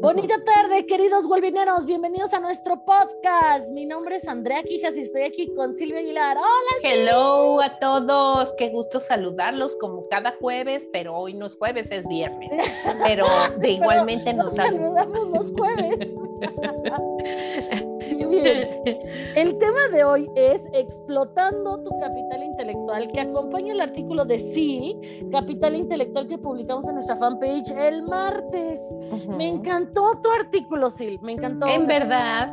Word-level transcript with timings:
Bonita 0.00 0.34
tarde, 0.44 0.86
queridos 0.86 1.28
golvineros. 1.28 1.84
Bienvenidos 1.84 2.32
a 2.32 2.40
nuestro 2.40 2.84
podcast. 2.84 3.70
Mi 3.70 3.84
nombre 3.84 4.16
es 4.16 4.26
Andrea 4.26 4.62
Quijas 4.62 4.96
y 4.96 5.02
estoy 5.02 5.22
aquí 5.22 5.52
con 5.54 5.74
Silvia 5.74 5.98
Aguilar. 5.98 6.38
Hola. 6.38 6.48
Hello 6.82 7.60
a 7.60 7.78
todos. 7.78 8.54
Qué 8.56 8.70
gusto 8.70 8.98
saludarlos 8.98 9.76
como 9.76 10.08
cada 10.08 10.36
jueves, 10.40 10.88
pero 10.90 11.14
hoy 11.14 11.34
no 11.34 11.44
es 11.46 11.54
jueves, 11.54 11.90
es 11.90 12.08
viernes. 12.08 12.50
Pero 13.04 13.26
de 13.58 13.72
igualmente 13.72 14.32
nos, 14.32 14.54
saludamos 14.54 15.28
los 15.30 15.52
jueves. 15.52 16.08
Bien. 18.30 18.68
El 19.36 19.58
tema 19.58 19.88
de 19.92 20.04
hoy 20.04 20.30
es 20.36 20.68
explotando 20.72 21.82
tu 21.82 21.90
capital 21.98 22.42
intelectual, 22.42 23.10
que 23.12 23.20
acompaña 23.20 23.72
el 23.72 23.80
artículo 23.80 24.24
de 24.24 24.38
SIL, 24.38 25.28
Capital 25.30 25.76
Intelectual, 25.76 26.26
que 26.26 26.38
publicamos 26.38 26.86
en 26.88 26.94
nuestra 26.94 27.16
fanpage 27.16 27.70
el 27.72 28.02
martes. 28.02 28.94
Me 29.28 29.48
encantó 29.48 30.20
tu 30.22 30.30
artículo, 30.30 30.90
Sil, 30.90 31.18
me 31.22 31.32
encantó. 31.32 31.66
En 31.66 31.86
verdad. 31.86 32.52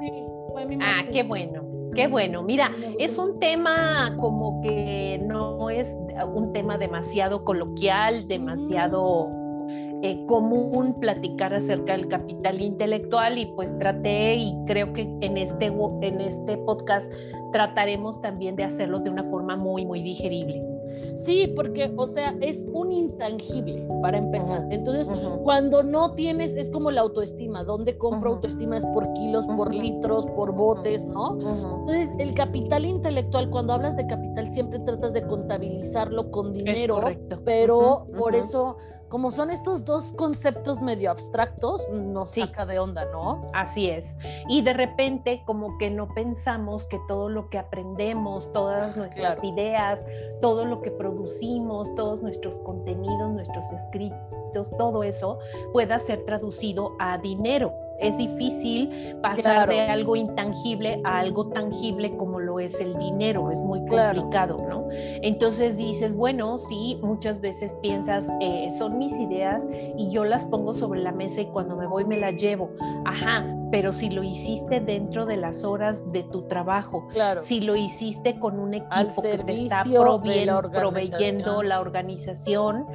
ah, 0.81 1.03
qué 1.11 1.23
bueno. 1.23 1.63
Qué 1.93 2.07
bueno. 2.07 2.43
Mira, 2.43 2.71
es 2.99 3.17
un 3.17 3.39
tema 3.39 4.15
como 4.19 4.61
que 4.61 5.19
no 5.23 5.71
es 5.71 5.97
un 6.31 6.53
tema 6.53 6.77
demasiado 6.77 7.43
coloquial, 7.43 8.27
demasiado 8.27 9.31
eh, 10.03 10.23
común 10.27 10.95
platicar 10.99 11.53
acerca 11.53 11.93
del 11.93 12.07
capital 12.07 12.61
intelectual 12.61 13.37
y 13.37 13.45
pues 13.47 13.77
traté 13.79 14.35
y 14.35 14.55
creo 14.65 14.93
que 14.93 15.01
en 15.21 15.37
este, 15.37 15.67
en 15.67 16.21
este 16.21 16.57
podcast 16.57 17.11
trataremos 17.51 18.21
también 18.21 18.55
de 18.55 18.63
hacerlo 18.63 18.99
de 18.99 19.09
una 19.09 19.23
forma 19.23 19.57
muy, 19.57 19.85
muy 19.85 20.01
digerible. 20.01 20.63
Sí, 21.17 21.47
porque, 21.55 21.91
o 21.95 22.07
sea, 22.07 22.35
es 22.41 22.67
un 22.71 22.91
intangible 22.91 23.87
para 24.01 24.17
empezar. 24.17 24.67
Entonces, 24.69 25.09
cuando 25.43 25.83
no 25.83 26.13
tienes, 26.13 26.53
es 26.53 26.69
como 26.69 26.91
la 26.91 27.01
autoestima. 27.01 27.63
¿Dónde 27.63 27.97
compro 27.97 28.31
autoestima? 28.31 28.77
Es 28.77 28.85
por 28.85 29.11
kilos, 29.13 29.45
por 29.47 29.73
litros, 29.73 30.25
por 30.27 30.53
botes, 30.53 31.05
¿no? 31.05 31.33
Entonces, 31.33 32.11
el 32.19 32.33
capital 32.33 32.85
intelectual, 32.85 33.49
cuando 33.49 33.73
hablas 33.73 33.95
de 33.95 34.05
capital, 34.07 34.49
siempre 34.49 34.79
tratas 34.79 35.13
de 35.13 35.25
contabilizarlo 35.25 36.29
con 36.31 36.53
dinero. 36.53 37.01
Pero 37.43 38.07
por 38.17 38.35
eso 38.35 38.77
como 39.09 39.31
son 39.31 39.49
estos 39.51 39.85
dos 39.85 40.11
conceptos 40.13 40.81
medio 40.81 41.11
abstractos, 41.11 41.87
nos 41.89 42.31
saca 42.31 42.65
de 42.65 42.79
onda, 42.79 43.05
¿no? 43.05 43.45
Así 43.53 43.89
es. 43.89 44.17
Y 44.49 44.61
de 44.61 44.73
repente 44.73 45.43
como 45.45 45.77
que 45.77 45.89
no 45.89 46.13
pensamos 46.13 46.85
que 46.85 46.99
todo 47.07 47.29
lo 47.29 47.49
que 47.49 47.57
aprendemos, 47.57 48.51
todas 48.51 48.97
nuestras 48.97 49.43
ideas, 49.43 50.05
todo 50.41 50.65
lo 50.65 50.81
que 50.81 50.91
producimos, 50.91 51.93
todos 51.95 52.21
nuestros 52.21 52.55
contenidos, 52.59 53.31
nuestros 53.31 53.71
escritos, 53.71 54.36
todo 54.77 55.03
eso 55.03 55.39
pueda 55.73 55.99
ser 55.99 56.25
traducido 56.25 56.93
a 56.99 57.17
dinero. 57.17 57.73
Es 57.99 58.15
difícil 58.15 59.17
pasar 59.23 59.67
de 59.69 59.81
algo 59.81 60.15
intangible 60.15 60.99
a 61.03 61.19
algo 61.19 61.47
tangible 61.47 62.15
como 62.15 62.39
lo 62.39 62.59
es 62.59 62.79
el 62.79 62.95
dinero, 62.97 63.49
es 63.49 63.63
muy 63.63 63.79
complicado, 63.85 64.63
¿no? 64.69 64.85
Entonces 64.91 65.77
dices, 65.77 66.15
bueno, 66.15 66.59
sí, 66.59 66.99
muchas 67.01 67.41
veces 67.41 67.75
piensas, 67.81 68.29
eh, 68.39 68.69
son 68.77 68.99
mis 68.99 69.13
ideas 69.13 69.67
y 69.97 70.11
yo 70.11 70.25
las 70.25 70.45
pongo 70.45 70.75
sobre 70.75 71.01
la 71.01 71.11
mesa 71.11 71.41
y 71.41 71.45
cuando 71.47 71.75
me 71.75 71.87
voy 71.87 72.05
me 72.05 72.17
las 72.17 72.35
llevo. 72.35 72.69
Ajá, 73.05 73.43
pero 73.71 73.91
si 73.91 74.09
lo 74.09 74.23
hiciste 74.23 74.79
dentro 74.79 75.25
de 75.25 75.37
las 75.37 75.63
horas 75.63 76.11
de 76.11 76.23
tu 76.23 76.43
trabajo, 76.43 77.07
claro. 77.07 77.41
si 77.41 77.61
lo 77.61 77.75
hiciste 77.75 78.39
con 78.39 78.59
un 78.59 78.75
equipo 78.75 79.21
que 79.21 79.37
te 79.39 79.53
está 79.53 79.83
proveyendo 79.83 81.63
la 81.63 81.81
organización, 81.81 82.85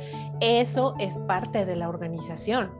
eso 0.40 0.94
es 0.98 1.18
parte 1.18 1.41
de 1.50 1.76
la 1.76 1.88
organización. 1.88 2.70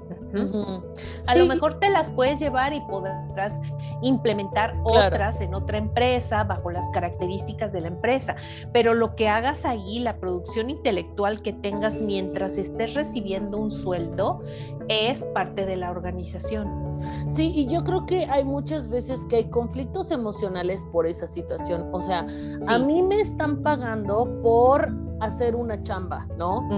A 1.27 1.35
lo 1.35 1.47
mejor 1.47 1.79
te 1.79 1.91
las 1.91 2.11
puedes 2.11 2.39
llevar 2.39 2.73
y 2.73 2.81
podrás 2.83 3.61
implementar 4.01 4.75
otras 4.85 5.41
en 5.41 5.55
otra 5.55 5.79
empresa 5.79 6.45
bajo 6.45 6.71
las 6.71 6.89
características 6.91 7.73
de 7.73 7.83
la 7.83 7.89
empresa, 7.89 8.37
pero 8.73 8.95
lo 8.95 9.15
que 9.15 9.29
hagas 9.29 9.65
ahí, 9.65 9.99
la 9.99 10.17
producción 10.17 10.71
intelectual 10.71 11.43
que 11.43 11.53
tengas 11.53 11.99
mientras 11.99 12.57
estés 12.57 12.95
recibiendo 12.95 13.59
un 13.59 13.71
sueldo, 13.71 14.43
es 14.89 15.23
parte 15.35 15.67
de 15.67 15.77
la 15.77 15.91
organización. 15.91 17.01
Sí, 17.29 17.53
y 17.55 17.67
yo 17.67 17.83
creo 17.85 18.07
que 18.07 18.27
hay 18.27 18.45
muchas 18.45 18.89
veces 18.89 19.27
que 19.27 19.37
hay 19.37 19.51
conflictos 19.51 20.11
emocionales 20.11 20.87
por 20.93 21.07
esa 21.07 21.27
situación. 21.27 21.89
O 21.93 22.01
sea, 22.01 22.27
a 22.69 22.79
mí 22.79 23.03
me 23.03 23.21
están 23.21 23.63
pagando 23.63 24.41
por 24.43 25.12
hacer 25.23 25.55
una 25.55 25.81
chamba, 25.83 26.27
¿no? 26.37 26.69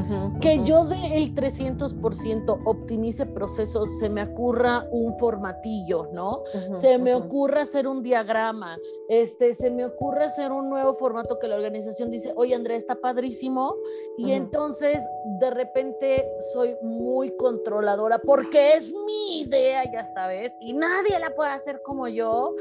que 0.40 0.62
yo 0.64 0.84
de 0.84 1.16
el 1.16 1.34
300% 1.34 2.62
optimice 2.64 3.26
procesos, 3.26 3.98
se 3.98 4.08
me 4.08 4.22
ocurra 4.22 4.86
un 4.90 5.16
formatillo, 5.18 6.08
¿no? 6.12 6.42
se 6.80 6.98
me 6.98 7.14
ocurra 7.14 7.62
hacer 7.62 7.86
un 7.86 8.02
diagrama, 8.02 8.78
este, 9.08 9.54
se 9.54 9.70
me 9.70 9.84
ocurre 9.84 10.24
hacer 10.24 10.52
un 10.52 10.68
nuevo 10.68 10.94
formato 10.94 11.38
que 11.38 11.48
la 11.48 11.56
organización 11.56 12.10
dice, 12.10 12.32
oye 12.36 12.54
Andrea, 12.54 12.76
está 12.76 12.96
padrísimo, 12.96 13.74
y 14.18 14.32
entonces 14.32 15.02
de 15.40 15.50
repente 15.50 16.28
soy 16.52 16.76
muy 16.82 17.34
controladora 17.36 18.18
porque 18.18 18.74
es 18.74 18.92
mi 18.92 19.40
idea, 19.40 19.82
ya 19.90 20.04
sabes, 20.04 20.56
y 20.60 20.72
nadie 20.72 21.18
la 21.18 21.34
puede 21.34 21.50
hacer 21.50 21.80
como 21.82 22.08
yo. 22.08 22.54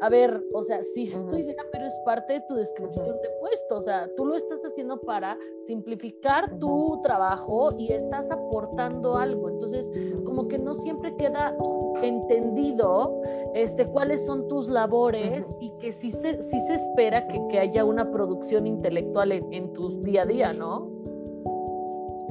A 0.00 0.08
ver, 0.08 0.44
o 0.54 0.62
sea, 0.62 0.80
sí 0.82 1.02
es 1.02 1.26
tu 1.28 1.36
idea, 1.36 1.56
pero 1.72 1.84
es 1.84 1.98
parte 2.04 2.34
de 2.34 2.40
tu 2.42 2.54
descripción 2.54 3.16
de 3.20 3.30
puesto, 3.40 3.78
o 3.78 3.80
sea, 3.80 4.08
tú 4.16 4.26
lo 4.26 4.36
estás 4.36 4.64
haciendo 4.64 5.00
para 5.00 5.27
simplificar 5.58 6.58
tu 6.58 7.00
trabajo 7.02 7.74
y 7.76 7.92
estás 7.92 8.30
aportando 8.30 9.16
algo, 9.16 9.50
entonces 9.50 9.90
como 10.24 10.48
que 10.48 10.58
no 10.58 10.74
siempre 10.74 11.16
queda 11.16 11.56
entendido 12.02 13.20
este, 13.54 13.86
cuáles 13.86 14.24
son 14.24 14.46
tus 14.48 14.68
labores 14.68 15.54
y 15.60 15.72
que 15.80 15.92
sí 15.92 16.10
se, 16.10 16.42
sí 16.42 16.60
se 16.60 16.74
espera 16.74 17.26
que, 17.26 17.40
que 17.48 17.58
haya 17.58 17.84
una 17.84 18.10
producción 18.10 18.66
intelectual 18.66 19.32
en, 19.32 19.52
en 19.52 19.72
tu 19.72 20.02
día 20.02 20.22
a 20.22 20.26
día, 20.26 20.52
¿no? 20.52 20.98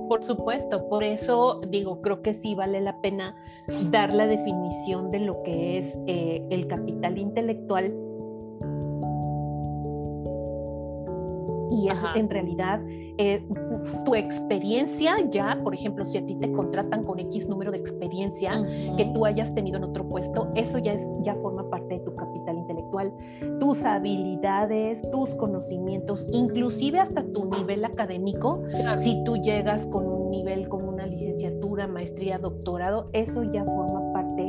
Por 0.07 0.23
supuesto, 0.23 0.87
por 0.87 1.03
eso 1.03 1.59
digo, 1.67 2.01
creo 2.01 2.21
que 2.21 2.33
sí 2.33 2.55
vale 2.55 2.79
la 2.79 3.01
pena 3.01 3.35
dar 3.91 4.13
la 4.13 4.25
definición 4.25 5.11
de 5.11 5.19
lo 5.19 5.43
que 5.43 5.77
es 5.77 5.97
eh, 6.07 6.45
el 6.49 6.67
capital 6.67 7.17
intelectual. 7.17 7.93
Y 11.77 11.89
es 11.89 12.03
en 12.15 12.29
realidad 12.29 12.81
eh, 13.19 13.43
tu 14.05 14.15
experiencia 14.15 15.15
ya, 15.29 15.59
por 15.63 15.73
ejemplo, 15.73 16.05
si 16.05 16.17
a 16.17 16.25
ti 16.25 16.35
te 16.35 16.51
contratan 16.51 17.03
con 17.03 17.19
X 17.19 17.49
número 17.49 17.71
de 17.71 17.77
experiencia 17.77 18.63
que 18.95 19.05
tú 19.13 19.25
hayas 19.25 19.53
tenido 19.53 19.77
en 19.77 19.85
otro 19.85 20.07
puesto, 20.07 20.51
eso 20.55 20.77
ya, 20.77 20.93
es, 20.93 21.07
ya 21.21 21.35
forma 21.35 21.69
parte 21.69 21.95
de 21.95 21.99
tu 22.01 22.15
capital 22.15 22.57
intelectual. 22.57 23.13
Tus 23.59 23.85
habilidades, 23.85 25.09
tus 25.11 25.35
conocimientos, 25.35 26.27
inclusive 26.31 26.99
hasta 26.99 27.23
tu 27.23 27.45
nivel 27.45 27.85
académico, 27.85 28.63
si 28.95 29.23
tú 29.23 29.37
llegas 29.37 29.87
con 29.87 30.07
un 30.07 30.29
nivel, 30.29 30.69
con 30.69 30.87
una 30.87 31.05
licenciatura, 31.05 31.87
maestría, 31.87 32.37
doctorado, 32.37 33.09
eso 33.13 33.43
ya 33.43 33.63
forma 33.65 34.13
parte 34.13 34.43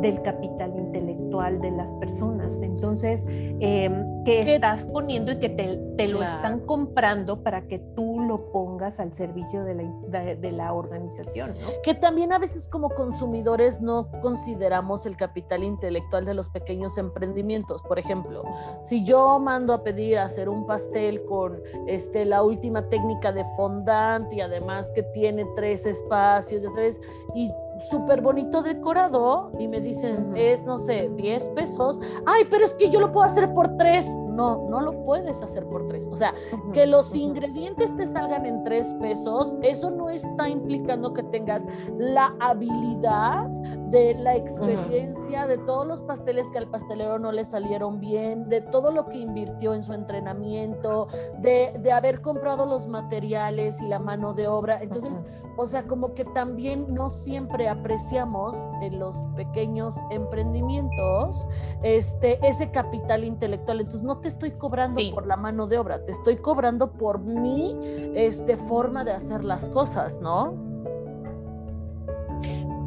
del 0.00 0.22
capital 0.22 0.72
intelectual 0.76 1.60
de 1.60 1.70
las 1.72 1.92
personas. 1.94 2.62
Entonces, 2.62 3.26
eh, 3.28 3.90
que 4.24 4.54
estás 4.54 4.84
poniendo 4.84 5.32
y 5.32 5.36
que 5.36 5.48
te, 5.48 6.08
lo 6.08 6.22
están 6.22 6.60
comprando 6.60 7.42
para 7.42 7.66
que 7.68 7.78
tú 7.78 8.20
lo 8.20 8.50
pongas 8.52 9.00
al 9.00 9.12
servicio 9.14 9.64
de 9.64 9.74
la, 9.74 10.34
de, 10.34 10.52
la 10.52 10.72
organización. 10.72 11.54
Que 11.82 11.94
también 11.94 12.32
a 12.32 12.38
veces 12.38 12.68
como 12.68 12.90
consumidores 12.90 13.80
no 13.80 14.10
consideramos 14.20 15.06
el 15.06 15.16
capital 15.16 15.62
intelectual 15.64 16.24
de 16.24 16.34
los 16.34 16.48
pequeños 16.48 16.98
emprendimientos. 16.98 17.82
Por 17.82 17.98
ejemplo, 17.98 18.44
si 18.82 19.04
yo 19.04 19.38
mando 19.38 19.72
a 19.72 19.82
pedir 19.82 20.18
hacer 20.18 20.48
un 20.48 20.66
pastel 20.66 21.24
con 21.24 21.60
este, 21.86 22.24
la 22.24 22.42
última 22.42 22.88
técnica 22.88 23.32
de 23.32 23.44
fondant 23.56 24.32
y 24.32 24.40
además 24.40 24.90
que 24.94 25.02
tiene 25.02 25.46
tres 25.56 25.86
espacios, 25.86 26.62
ya 26.62 26.70
sabes, 26.70 27.00
y 27.34 27.50
súper 27.78 28.20
bonito 28.20 28.62
decorado 28.62 29.50
y 29.58 29.68
me 29.68 29.80
dicen, 29.80 30.32
es, 30.36 30.64
no 30.64 30.78
sé, 30.78 31.10
10 31.16 31.48
pesos. 31.50 32.00
Ay, 32.26 32.44
pero 32.50 32.64
es 32.64 32.74
que 32.74 32.90
yo 32.90 33.00
lo 33.00 33.12
puedo 33.12 33.26
hacer 33.26 33.52
por 33.52 33.76
tres. 33.76 34.06
No, 34.32 34.68
no 34.68 34.80
lo 34.80 35.04
puedes 35.04 35.40
hacer 35.42 35.66
por 35.66 35.86
tres. 35.88 36.06
O 36.08 36.14
sea, 36.14 36.34
que 36.72 36.86
los 36.86 37.14
ingredientes 37.14 37.94
te 37.96 38.06
salgan 38.06 38.46
en 38.46 38.62
tres 38.62 38.92
pesos, 39.00 39.54
eso 39.62 39.90
no 39.90 40.10
está 40.10 40.48
implicando 40.48 41.12
que 41.12 41.22
tengas 41.24 41.64
la 41.98 42.34
habilidad 42.40 43.48
de 43.90 44.14
la 44.14 44.34
experiencia, 44.34 45.46
de 45.46 45.58
todos 45.58 45.86
los 45.86 46.02
pasteles 46.02 46.48
que 46.48 46.58
al 46.58 46.68
pastelero 46.68 47.18
no 47.18 47.32
le 47.32 47.44
salieron 47.44 48.00
bien, 48.00 48.48
de 48.48 48.60
todo 48.60 48.90
lo 48.90 49.06
que 49.06 49.18
invirtió 49.18 49.74
en 49.74 49.82
su 49.82 49.92
entrenamiento, 49.92 51.08
de, 51.38 51.78
de 51.78 51.92
haber 51.92 52.22
comprado 52.22 52.66
los 52.66 52.88
materiales 52.88 53.80
y 53.82 53.88
la 53.88 53.98
mano 53.98 54.32
de 54.34 54.48
obra. 54.48 54.80
Entonces, 54.82 55.22
o 55.56 55.66
sea, 55.66 55.86
como 55.86 56.14
que 56.14 56.24
también 56.24 56.86
no 56.92 57.10
siempre 57.10 57.68
apreciamos 57.68 58.56
en 58.80 58.98
los 58.98 59.16
pequeños 59.36 59.96
emprendimientos 60.10 61.46
este, 61.82 62.44
ese 62.46 62.70
capital 62.70 63.24
intelectual. 63.24 63.80
Entonces 63.80 64.02
no 64.02 64.20
te 64.22 64.28
estoy 64.28 64.52
cobrando 64.52 65.00
por 65.12 65.26
la 65.26 65.36
mano 65.36 65.66
de 65.66 65.78
obra, 65.78 66.04
te 66.04 66.12
estoy 66.12 66.36
cobrando 66.36 66.92
por 66.92 67.18
mi 67.18 67.76
este, 68.14 68.56
forma 68.56 69.04
de 69.04 69.12
hacer 69.12 69.44
las 69.44 69.68
cosas, 69.68 70.20
¿no? 70.20 70.54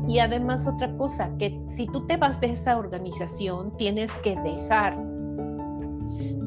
Y 0.07 0.19
además 0.19 0.67
otra 0.67 0.95
cosa, 0.97 1.31
que 1.37 1.59
si 1.67 1.87
tú 1.87 2.05
te 2.07 2.17
vas 2.17 2.39
de 2.39 2.47
esa 2.47 2.77
organización, 2.77 3.75
tienes 3.77 4.13
que 4.23 4.35
dejar 4.37 5.14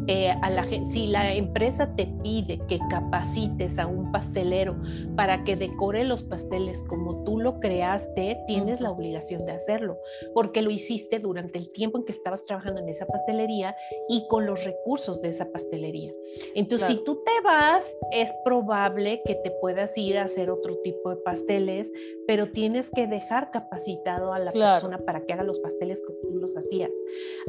eh, 0.09 0.31
a 0.31 0.49
la, 0.49 0.67
si 0.87 1.07
la 1.07 1.35
empresa 1.35 1.95
te 1.95 2.07
pide 2.23 2.59
que 2.67 2.79
capacites 2.89 3.79
a 3.79 3.87
un 3.87 4.11
pastelero 4.11 4.75
para 5.17 5.45
que 5.45 5.55
decore 5.55 6.05
los 6.05 6.23
pasteles 6.23 6.83
como 6.89 7.25
tú 7.25 7.39
lo 7.39 7.61
creaste, 7.61 8.39
tienes 8.47 8.81
la 8.81 8.91
obligación 8.91 9.45
de 9.45 9.53
hacerlo, 9.53 9.99
porque 10.33 10.63
lo 10.63 10.71
hiciste 10.71 11.19
durante 11.19 11.59
el 11.59 11.71
tiempo 11.73 11.99
en 11.99 12.07
que 12.07 12.13
estabas 12.13 12.45
trabajando 12.45 12.81
en 12.81 12.89
esa 12.89 13.05
pastelería 13.05 13.77
y 14.09 14.27
con 14.29 14.47
los 14.47 14.65
recursos 14.65 15.21
de 15.21 15.29
esa 15.29 15.53
pastelería. 15.53 16.13
Entonces, 16.55 16.89
si 16.89 17.05
tú 17.05 17.23
te 17.23 17.41
vas, 17.45 17.85
es 18.11 18.33
probable 18.47 19.21
que 19.27 19.35
te 19.35 19.51
puedas 19.51 19.99
ir 19.99 20.17
a 20.17 20.25
hacer 20.25 20.51
otro 20.51 20.79
tipo 20.79 21.11
de 21.11 21.17
pasteles, 21.17 21.93
pero 22.27 22.51
tienes 22.51 22.91
que 22.91 23.07
dejar 23.07 23.51
capacitado 23.51 24.33
a 24.33 24.39
la 24.39 24.53
persona 24.53 24.99
para 24.99 25.25
que 25.27 25.35
haga 25.35 25.45
los 25.45 25.59
pasteles 25.59 26.01
como 26.01 26.19
tú 26.31 26.39
los 26.39 26.57
hacías. 26.57 26.91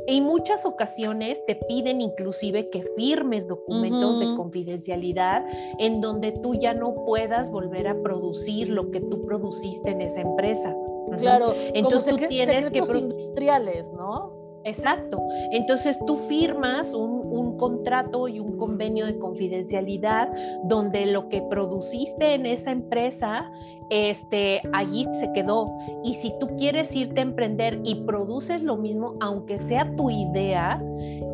En 0.08 0.24
muchas 0.24 0.66
ocasiones 0.66 1.40
te 1.46 1.56
piden 1.56 2.02
inclusive 2.02 2.49
que 2.70 2.84
firmes 2.96 3.48
documentos 3.48 4.20
de 4.20 4.36
confidencialidad 4.36 5.46
en 5.78 6.02
donde 6.02 6.32
tú 6.32 6.56
ya 6.56 6.74
no 6.74 7.06
puedas 7.06 7.52
volver 7.52 7.88
a 7.88 8.02
producir 8.02 8.70
lo 8.70 8.92
que 8.92 9.02
tú 9.02 9.26
produciste 9.26 9.92
en 9.92 10.02
esa 10.02 10.22
empresa. 10.22 10.76
Claro, 11.18 11.54
entonces 11.74 12.16
tú 12.16 12.28
tienes 12.28 12.70
que 12.70 12.80
industriales, 12.80 13.92
¿no? 13.94 14.40
Exacto. 14.64 15.22
Entonces 15.52 15.98
tú 16.06 16.18
firmas 16.28 16.94
un, 16.94 17.19
un, 17.30 17.58
contrato 17.58 18.28
y 18.28 18.40
un 18.40 18.58
convenio 18.58 19.06
de 19.06 19.18
confidencialidad 19.18 20.30
donde 20.64 21.06
lo 21.06 21.30
que 21.30 21.42
produciste 21.42 22.34
en 22.34 22.46
esa 22.46 22.72
empresa 22.72 23.52
este, 23.90 24.62
allí 24.72 25.06
se 25.14 25.32
quedó. 25.34 25.76
Y 26.04 26.16
si 26.16 26.34
tú 26.40 26.48
quieres 26.58 26.96
irte 26.96 27.20
a 27.20 27.24
emprender 27.24 27.80
y 27.84 27.96
produces 27.96 28.62
lo 28.62 28.78
mismo, 28.78 29.16
aunque 29.20 29.60
sea 29.60 29.96
tu 29.96 30.10
idea, 30.10 30.82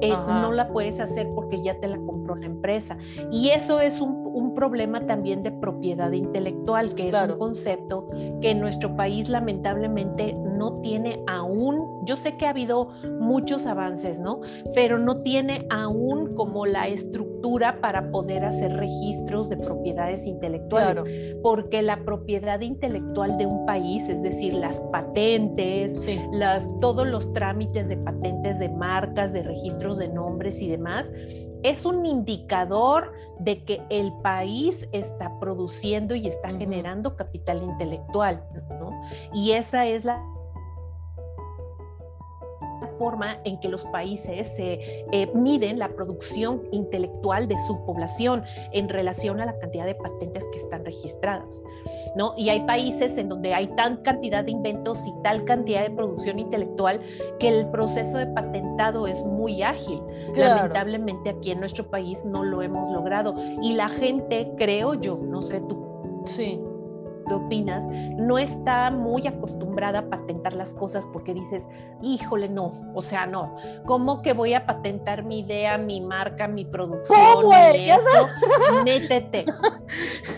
eh, 0.01 0.13
no 0.27 0.51
la 0.51 0.69
puedes 0.69 0.99
hacer 0.99 1.27
porque 1.35 1.61
ya 1.61 1.79
te 1.79 1.87
la 1.87 1.97
compró 1.97 2.35
la 2.35 2.45
empresa. 2.45 2.97
Y 3.31 3.49
eso 3.49 3.79
es 3.79 3.99
un, 4.01 4.24
problema 4.55 5.05
también 5.05 5.43
de 5.43 5.51
propiedad 5.51 6.11
intelectual, 6.11 6.95
que 6.95 7.09
es 7.09 7.21
un 7.21 7.37
concepto 7.37 8.07
que 8.41 8.51
en 8.51 8.59
nuestro 8.59 8.95
país 8.95 9.29
lamentablemente 9.29 10.33
no 10.33 10.81
tiene 10.81 11.23
aún, 11.27 12.05
yo 12.05 12.17
sé 12.17 12.37
que 12.37 12.45
ha 12.45 12.49
habido 12.49 12.89
muchos 13.19 13.67
avances, 13.67 14.19
¿no? 14.19 14.41
Pero 14.73 14.97
no 14.97 15.21
tiene 15.21 15.67
aún 15.69 16.33
como 16.35 16.65
la 16.65 16.87
estructura 16.87 17.79
para 17.81 18.11
poder 18.11 18.43
hacer 18.43 18.75
registros 18.75 19.49
de 19.49 19.57
propiedades 19.57 20.25
intelectuales, 20.25 21.03
porque 21.41 21.81
la 21.81 22.03
propiedad 22.03 22.61
intelectual 22.61 23.35
de 23.35 23.45
un 23.45 23.65
país, 23.65 24.09
es 24.09 24.23
decir, 24.23 24.53
las 24.53 24.79
patentes, 24.91 26.05
las, 26.31 26.67
todos 26.79 27.07
los 27.07 27.31
trámites 27.33 27.87
de 27.87 27.97
patentes 27.97 28.59
de 28.59 28.69
marcas, 28.69 29.33
de 29.33 29.43
registros 29.43 29.97
de 29.97 30.07
nombres 30.07 30.61
y 30.61 30.69
demás, 30.69 31.09
es 31.65 31.83
un 31.83 32.05
indicador 32.05 33.11
de 33.39 33.63
que 33.63 33.81
el 33.89 34.13
país 34.21 34.87
está 34.91 35.39
produciendo 35.39 36.13
y 36.13 36.27
está 36.27 36.49
generando 36.49 37.15
capital 37.15 37.63
intelectual. 37.63 38.43
Y 39.33 39.51
esa 39.51 39.87
es 39.87 40.05
la 40.05 40.23
forma 42.97 43.37
en 43.43 43.59
que 43.59 43.67
los 43.67 43.83
países 43.85 44.55
se 44.55 45.05
eh, 45.11 45.27
miden 45.33 45.79
la 45.79 45.89
producción 45.89 46.63
intelectual 46.71 47.47
de 47.47 47.59
su 47.59 47.83
población 47.85 48.43
en 48.71 48.89
relación 48.89 49.39
a 49.41 49.45
la 49.45 49.57
cantidad 49.59 49.85
de 49.85 49.95
patentes 49.95 50.45
que 50.51 50.57
están 50.59 50.85
registradas. 50.85 51.61
¿no? 52.15 52.33
Y 52.37 52.49
hay 52.49 52.61
países 52.61 53.17
en 53.17 53.29
donde 53.29 53.53
hay 53.53 53.67
tan 53.75 53.97
cantidad 53.97 54.43
de 54.43 54.51
inventos 54.51 55.05
y 55.05 55.13
tal 55.23 55.45
cantidad 55.45 55.81
de 55.81 55.91
producción 55.91 56.39
intelectual 56.39 57.01
que 57.39 57.49
el 57.49 57.67
proceso 57.69 58.17
de 58.17 58.27
patentado 58.27 59.07
es 59.07 59.23
muy 59.25 59.63
ágil. 59.63 60.01
Lamentablemente 60.37 61.29
aquí 61.29 61.51
en 61.51 61.59
nuestro 61.59 61.89
país 61.89 62.23
no 62.25 62.43
lo 62.43 62.61
hemos 62.61 62.89
logrado. 62.89 63.35
Y 63.61 63.73
la 63.73 63.89
gente, 63.89 64.53
creo 64.57 64.93
yo, 64.95 65.17
no 65.23 65.41
sé 65.41 65.61
tú. 65.61 66.23
Sí 66.25 66.61
¿qué 67.27 67.33
opinas? 67.33 67.87
No 67.87 68.37
está 68.37 68.91
muy 68.91 69.27
acostumbrada 69.27 69.99
a 69.99 70.09
patentar 70.09 70.53
las 70.53 70.73
cosas 70.73 71.05
porque 71.11 71.33
dices, 71.33 71.69
híjole, 72.01 72.49
no, 72.49 72.71
o 72.93 73.01
sea, 73.01 73.25
no, 73.25 73.55
¿cómo 73.85 74.21
que 74.21 74.33
voy 74.33 74.53
a 74.53 74.65
patentar 74.65 75.23
mi 75.23 75.39
idea, 75.39 75.77
mi 75.77 76.01
marca, 76.01 76.47
mi 76.47 76.65
producción? 76.65 77.49
Mi 77.49 77.89
esto? 77.89 78.27
Métete. 78.83 79.45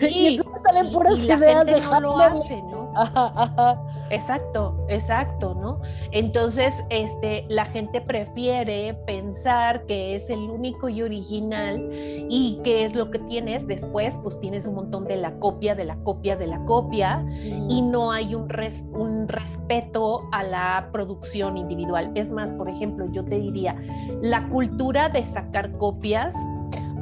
y, 0.08 0.40
salen 0.62 0.90
puras 0.92 1.18
ideas 1.18 1.66
de 1.66 1.80
no 1.80 2.00
lo 2.00 2.18
hace, 2.18 2.56
¿no? 2.62 2.87
Exacto, 4.10 4.86
exacto, 4.88 5.54
¿no? 5.54 5.80
Entonces, 6.12 6.84
este, 6.88 7.44
la 7.48 7.66
gente 7.66 8.00
prefiere 8.00 8.94
pensar 9.06 9.84
que 9.84 10.14
es 10.14 10.30
el 10.30 10.38
único 10.38 10.88
y 10.88 11.02
original 11.02 11.90
y 11.92 12.58
que 12.64 12.84
es 12.84 12.94
lo 12.94 13.10
que 13.10 13.18
tienes 13.18 13.66
después, 13.66 14.16
pues 14.22 14.40
tienes 14.40 14.66
un 14.66 14.76
montón 14.76 15.04
de 15.04 15.16
la 15.16 15.38
copia, 15.38 15.74
de 15.74 15.84
la 15.84 15.96
copia, 15.96 16.36
de 16.36 16.46
la 16.46 16.64
copia 16.64 17.24
y 17.68 17.82
no 17.82 18.12
hay 18.12 18.34
un, 18.34 18.48
un 18.92 19.28
respeto 19.28 20.22
a 20.32 20.42
la 20.42 20.88
producción 20.92 21.58
individual. 21.58 22.10
Es 22.14 22.30
más, 22.30 22.52
por 22.52 22.68
ejemplo, 22.68 23.06
yo 23.12 23.24
te 23.24 23.38
diría, 23.38 23.76
la 24.22 24.48
cultura 24.48 25.08
de 25.10 25.26
sacar 25.26 25.72
copias 25.72 26.34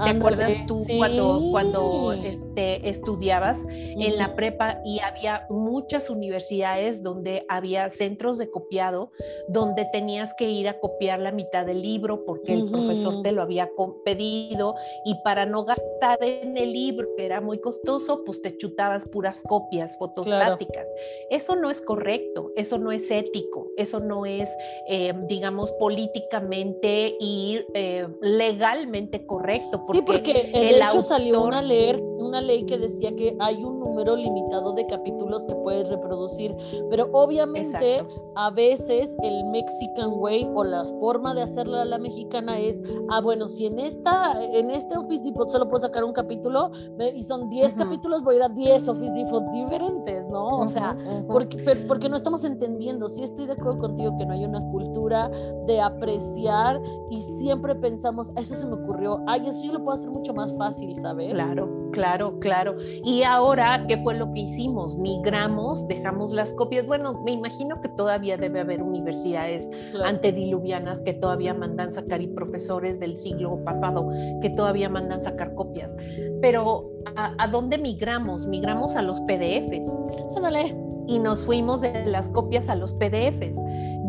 ¿Te 0.05 0.11
acuerdas 0.11 0.67
tú 0.67 0.85
cuando, 0.99 1.41
cuando 1.51 2.13
este, 2.13 2.89
estudiabas 2.89 3.67
en 3.69 4.19
la 4.19 4.35
prepa 4.35 4.81
y 4.85 5.01
había 5.01 5.47
muchas 5.49 6.11
universidades 6.11 7.03
donde 7.03 7.45
había 7.49 7.89
centros 7.89 8.37
de 8.37 8.51
copiado, 8.51 9.11
donde 9.49 9.87
tenías 9.93 10.35
que 10.35 10.51
ir 10.51 10.69
a 10.69 10.79
copiar 10.79 11.19
la 11.19 11.33
mitad 11.33 11.65
del 11.65 11.81
libro 11.81 12.25
porque 12.25 12.55
el 12.55 12.69
profesor 12.69 13.23
te 13.23 13.33
lo 13.33 13.43
había 13.43 13.71
pedido 14.05 14.75
y 15.05 15.15
para 15.25 15.47
no 15.47 15.65
gastar 15.65 16.23
en 16.23 16.57
el 16.57 16.73
libro, 16.73 17.09
que 17.17 17.25
era 17.25 17.41
muy 17.41 17.59
costoso, 17.59 18.23
pues 18.25 18.43
te 18.43 18.57
chutabas 18.57 19.09
puras 19.09 19.43
copias 19.43 19.97
fotostáticas. 19.99 20.87
Eso 21.31 21.57
no 21.57 21.71
es 21.71 21.81
correcto, 21.81 22.53
eso 22.57 22.79
no 22.79 22.93
es 22.93 23.11
ético, 23.11 23.69
eso 23.77 24.01
no 24.01 24.27
es, 24.27 24.51
eh, 24.89 25.15
digamos, 25.27 25.73
políticamente 25.73 27.17
y 27.19 27.61
eh, 27.75 28.07
legalmente 28.21 29.25
correcto 29.25 29.81
sí, 29.91 30.03
porque 30.03 30.51
de 30.53 30.79
hecho 30.79 31.03
salió 31.03 31.43
una 31.43 31.63
ley, 31.63 32.03
una 32.19 32.41
ley 32.41 32.65
que 32.65 32.79
decía 32.79 33.15
que 33.15 33.37
hay 33.39 33.63
un 33.65 33.81
número 33.81 34.17
limitado 34.17 34.73
de 34.73 34.87
capítulos 34.87 35.43
que 35.45 35.55
puedes 35.55 35.89
reproducir, 35.89 36.55
pero 36.91 37.09
obviamente 37.13 38.05
a 38.35 38.51
veces 38.51 39.17
el 39.23 39.45
Mexican 39.47 40.13
way 40.15 40.49
o 40.55 40.65
la 40.65 40.85
forma 41.01 41.35
de 41.35 41.43
hacerla 41.43 41.83
a 41.83 41.85
la 41.85 41.99
mexicana 41.99 42.59
es, 42.59 42.81
ah, 43.11 43.21
bueno, 43.21 43.49
si 43.49 43.67
en 43.67 43.79
esta 43.79 44.39
en 44.43 44.71
este 44.71 44.99
Office 44.99 45.23
Depot 45.23 45.49
solo 45.49 45.69
puedo 45.69 45.81
sacar 45.81 46.05
un 46.05 46.13
capítulo 46.13 46.71
y 47.15 47.23
son 47.23 47.49
10 47.49 47.75
capítulos, 47.75 48.23
voy 48.23 48.35
a 48.35 48.39
ir 48.39 48.43
a 48.45 48.49
10 48.49 48.89
Office 48.89 49.15
Depot 49.15 49.43
diferentes, 49.53 50.27
¿no? 50.29 50.59
O 50.59 50.69
sea, 50.69 50.97
porque, 51.27 51.85
porque 51.89 52.09
no 52.09 52.17
estamos 52.17 52.45
entendiendo, 52.45 53.09
sí 53.09 53.23
estoy 53.23 53.47
de 53.47 53.53
acuerdo 53.53 53.79
contigo 53.79 54.17
que 54.19 54.27
no 54.27 54.33
hay 54.33 54.45
una 54.45 54.61
cultura 54.71 55.31
de 55.67 55.81
apreciar 55.81 56.81
y 57.11 57.21
siempre 57.21 57.75
pensamos, 57.75 58.33
eso 58.37 58.55
se 58.55 58.67
me 58.67 58.75
ocurrió, 58.75 59.23
ay, 59.27 59.47
eso 59.47 59.63
yo 59.65 59.76
lo 59.77 59.85
puedo 59.85 59.97
hacer 59.99 60.11
mucho 60.11 60.35
más 60.35 60.57
fácil, 60.57 60.95
¿sabes? 60.97 61.33
Claro, 61.33 61.91
claro, 61.93 62.39
claro. 62.39 62.77
Y 63.05 63.23
ahora, 63.23 63.85
¿qué 63.87 63.99
fue 63.99 64.15
lo 64.15 64.33
que 64.33 64.41
hicimos? 64.41 64.97
Migramos, 64.97 65.87
dejamos 65.87 66.33
las 66.33 66.55
copias. 66.55 66.87
Bueno, 66.87 67.13
me 67.25 67.33
imagino 67.33 67.81
que 67.81 67.89
todavía 67.91 68.37
debe 68.37 68.61
haber 68.61 68.83
universidades 68.83 69.71
antediluvianas 70.05 71.03
que 71.03 71.13
todavía 71.13 71.55
mandan 71.55 71.93
sacar 71.93 72.23
y 72.23 72.29
profesores 72.29 72.99
del 72.99 73.17
siglo 73.17 73.63
pasado 73.65 74.11
que 74.41 74.51
todavía 74.51 74.89
mandan 74.89 75.21
sacar 75.21 75.55
copias. 75.55 75.97
Pero, 76.41 76.91
¿a, 77.17 77.47
dónde 77.49 77.79
migramos? 77.79 78.47
Migramos 78.47 78.97
a 78.97 79.03
los 79.03 79.21
PDFs. 79.23 79.99
Ándale. 80.37 80.75
Y 81.09 81.21
nos 81.21 81.45
fuimos 81.45 81.83
de 81.83 82.05
las 82.07 82.29
copias 82.31 82.69
a 82.69 82.75
los 82.75 82.93
PDFs 82.95 83.61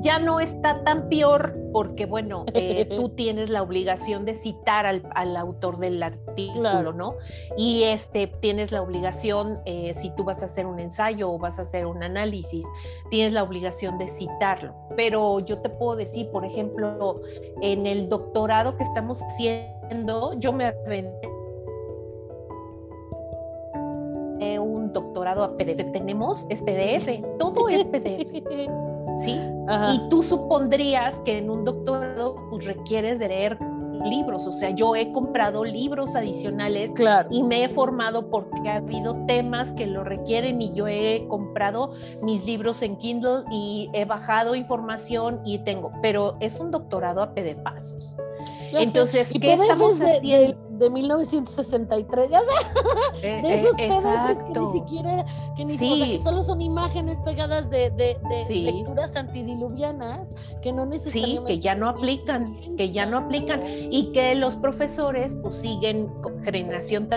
ya 0.01 0.19
no 0.19 0.39
está 0.39 0.83
tan 0.83 1.09
peor 1.09 1.55
porque, 1.71 2.05
bueno, 2.05 2.45
eh, 2.53 2.87
tú 2.95 3.09
tienes 3.09 3.49
la 3.49 3.61
obligación 3.61 4.25
de 4.25 4.35
citar 4.35 4.85
al, 4.85 5.35
autor 5.37 5.77
del 5.77 6.01
artículo, 6.01 6.93
¿no? 6.93 7.15
Y 7.57 7.83
este, 7.83 8.27
tienes 8.27 8.71
la 8.71 8.81
obligación, 8.81 9.59
eh, 9.65 9.93
si 9.93 10.09
tú 10.15 10.23
vas 10.23 10.41
a 10.41 10.45
hacer 10.45 10.65
un 10.65 10.79
ensayo 10.79 11.31
o 11.31 11.37
vas 11.37 11.59
a 11.59 11.63
hacer 11.63 11.85
un 11.85 12.03
análisis, 12.03 12.65
tienes 13.09 13.33
la 13.33 13.43
obligación 13.43 13.97
de 13.97 14.09
citarlo. 14.09 14.73
Pero 14.95 15.39
yo 15.39 15.59
te 15.59 15.69
puedo 15.69 15.95
decir, 15.95 16.29
por 16.31 16.45
ejemplo, 16.45 17.21
en 17.61 17.85
el 17.85 18.09
doctorado 18.09 18.77
que 18.77 18.83
estamos 18.83 19.21
haciendo, 19.21 20.33
yo 20.37 20.53
me 20.53 20.65
aventé 20.65 21.29
un 24.59 24.93
doctorado 24.93 25.43
a 25.43 25.55
PDF. 25.55 25.91
Tenemos, 25.91 26.45
es 26.49 26.61
PDF, 26.61 27.21
todo 27.37 27.69
es 27.69 27.83
PDF. 27.85 28.31
¿sí? 29.17 29.39
Y 29.93 30.09
tú 30.09 30.23
supondrías 30.23 31.19
que 31.21 31.37
en 31.39 31.49
un 31.49 31.65
doctorado 31.65 32.35
pues, 32.49 32.65
requieres 32.65 33.19
de 33.19 33.27
leer 33.27 33.57
libros, 34.03 34.47
o 34.47 34.51
sea, 34.51 34.69
yo 34.71 34.95
he 34.95 35.11
comprado 35.11 35.63
libros 35.63 36.15
adicionales 36.15 36.91
claro. 36.91 37.27
y 37.31 37.43
me 37.43 37.63
he 37.63 37.69
formado 37.69 38.29
porque 38.29 38.69
ha 38.69 38.75
habido 38.75 39.25
temas 39.25 39.73
que 39.73 39.87
lo 39.87 40.03
requieren 40.03 40.61
y 40.61 40.71
yo 40.73 40.87
he 40.87 41.25
comprado 41.27 41.93
mis 42.21 42.45
libros 42.45 42.81
en 42.81 42.97
Kindle 42.97 43.43
y 43.51 43.89
he 43.93 44.05
bajado 44.05 44.55
información 44.55 45.41
y 45.45 45.59
tengo, 45.59 45.91
pero 46.01 46.37
es 46.39 46.59
un 46.59 46.71
doctorado 46.71 47.21
a 47.21 47.33
pedefazos. 47.33 48.15
Entonces, 48.71 49.33
¿qué 49.39 49.53
estamos 49.53 49.99
haciendo? 49.99 50.66
De 50.77 50.89
1963, 50.89 52.29
ya 52.29 52.39
sé, 52.39 53.27
eh, 53.27 53.41
de 53.41 53.61
esos 53.61 53.75
eh, 53.77 53.89
que 54.53 54.59
ni 54.59 54.65
siquiera, 54.71 55.25
que 55.55 55.65
ni 55.65 55.77
que 55.77 56.19
solo 56.23 56.43
son 56.43 56.61
imágenes 56.61 57.19
pegadas 57.19 57.69
de, 57.69 57.89
de, 57.91 58.17
lecturas 58.49 59.15
antidiluvianas 59.15 60.33
que 60.61 60.71
no 60.71 60.85
necesariamente... 60.85 61.41
Sí, 61.41 61.45
que 61.47 61.59
ya 61.59 61.75
no 61.75 61.89
aplican, 61.89 62.55
que 62.77 62.91
ya 62.91 63.05
no 63.05 63.17
aplican 63.17 63.63
y 63.65 64.11
que 64.11 64.35
los 64.35 64.55
profesores 64.55 65.35
pues 65.35 65.55
siguen 65.55 66.11
generación 66.43 67.09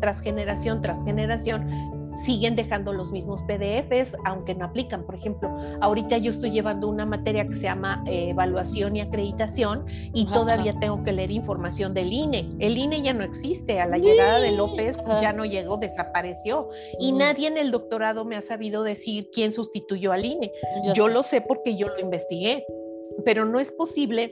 tras 0.00 0.20
generación 0.20 0.82
tras 0.82 1.04
generación 1.04 1.93
siguen 2.14 2.56
dejando 2.56 2.92
los 2.92 3.12
mismos 3.12 3.42
PDFs, 3.42 4.16
aunque 4.24 4.54
no 4.54 4.64
aplican. 4.64 5.04
Por 5.04 5.14
ejemplo, 5.14 5.54
ahorita 5.80 6.18
yo 6.18 6.30
estoy 6.30 6.50
llevando 6.50 6.88
una 6.88 7.06
materia 7.06 7.46
que 7.46 7.54
se 7.54 7.62
llama 7.62 8.02
eh, 8.06 8.30
evaluación 8.30 8.96
y 8.96 9.00
acreditación 9.00 9.86
y 10.12 10.26
todavía 10.26 10.74
tengo 10.78 11.02
que 11.04 11.12
leer 11.12 11.30
información 11.30 11.94
del 11.94 12.12
INE. 12.12 12.48
El 12.58 12.78
INE 12.78 13.02
ya 13.02 13.12
no 13.12 13.24
existe, 13.24 13.80
a 13.80 13.86
la 13.86 13.98
llegada 13.98 14.40
de 14.40 14.52
López 14.52 15.02
ya 15.20 15.32
no 15.32 15.44
llegó, 15.44 15.76
desapareció. 15.76 16.68
Y 16.98 17.12
nadie 17.12 17.48
en 17.48 17.58
el 17.58 17.70
doctorado 17.70 18.24
me 18.24 18.36
ha 18.36 18.40
sabido 18.40 18.82
decir 18.82 19.30
quién 19.32 19.52
sustituyó 19.52 20.12
al 20.12 20.24
INE. 20.24 20.52
Yo 20.94 21.08
lo 21.08 21.22
sé 21.22 21.40
porque 21.40 21.76
yo 21.76 21.88
lo 21.88 21.98
investigué, 21.98 22.64
pero 23.24 23.44
no 23.44 23.60
es 23.60 23.72
posible 23.72 24.30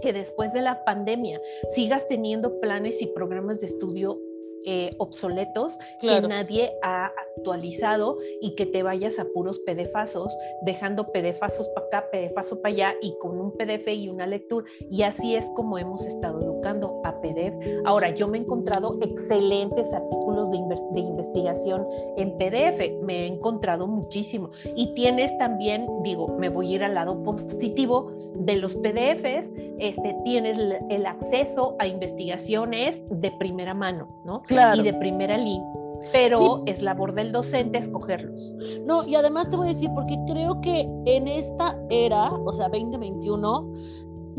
que 0.00 0.12
después 0.12 0.52
de 0.52 0.62
la 0.62 0.84
pandemia 0.84 1.40
sigas 1.68 2.06
teniendo 2.06 2.60
planes 2.60 3.02
y 3.02 3.06
programas 3.06 3.60
de 3.60 3.66
estudio 3.66 4.20
eh, 4.66 4.94
obsoletos 4.98 5.78
que 6.00 6.20
nadie 6.20 6.72
ha 6.82 7.12
actualizado 7.38 8.18
y 8.40 8.54
que 8.54 8.66
te 8.66 8.82
vayas 8.82 9.18
a 9.18 9.26
puros 9.26 9.58
pedefazos, 9.60 10.36
dejando 10.62 11.10
pedefazos 11.12 11.68
para 11.68 11.86
acá, 11.86 12.10
pedefazo 12.10 12.60
para 12.60 12.74
allá 12.74 12.94
y 13.00 13.16
con 13.18 13.40
un 13.40 13.52
PDF 13.52 13.88
y 13.88 14.08
una 14.08 14.26
lectura. 14.26 14.66
Y 14.90 15.02
así 15.02 15.34
es 15.34 15.50
como 15.54 15.78
hemos 15.78 16.04
estado 16.04 16.40
educando 16.40 17.00
a 17.04 17.20
PDF. 17.20 17.54
Ahora, 17.84 18.10
yo 18.10 18.28
me 18.28 18.38
he 18.38 18.40
encontrado 18.42 18.98
excelentes 19.00 19.92
artículos 19.92 20.50
de, 20.50 20.58
de 20.92 21.00
investigación 21.00 21.86
en 22.16 22.36
PDF, 22.36 23.02
me 23.02 23.24
he 23.24 23.26
encontrado 23.26 23.86
muchísimo. 23.86 24.50
Y 24.76 24.94
tienes 24.94 25.36
también, 25.38 25.86
digo, 26.02 26.28
me 26.38 26.48
voy 26.48 26.72
a 26.72 26.74
ir 26.76 26.84
al 26.84 26.94
lado 26.94 27.22
positivo 27.22 28.12
de 28.34 28.56
los 28.56 28.76
PDFs, 28.76 29.52
este, 29.78 30.16
tienes 30.24 30.58
el 30.90 31.06
acceso 31.06 31.76
a 31.78 31.86
investigaciones 31.86 33.02
de 33.08 33.30
primera 33.32 33.74
mano, 33.74 34.08
¿no? 34.24 34.42
y 34.48 34.82
de 34.82 34.94
primera 34.94 35.36
línea. 35.36 35.87
Pero 36.12 36.62
es 36.66 36.82
labor 36.82 37.14
del 37.14 37.32
docente 37.32 37.78
escogerlos. 37.78 38.52
No, 38.84 39.04
y 39.04 39.14
además 39.14 39.50
te 39.50 39.56
voy 39.56 39.68
a 39.68 39.72
decir, 39.72 39.90
porque 39.94 40.16
creo 40.26 40.60
que 40.60 40.88
en 41.06 41.28
esta 41.28 41.78
era, 41.90 42.32
o 42.32 42.52
sea, 42.52 42.68
2021, 42.68 43.72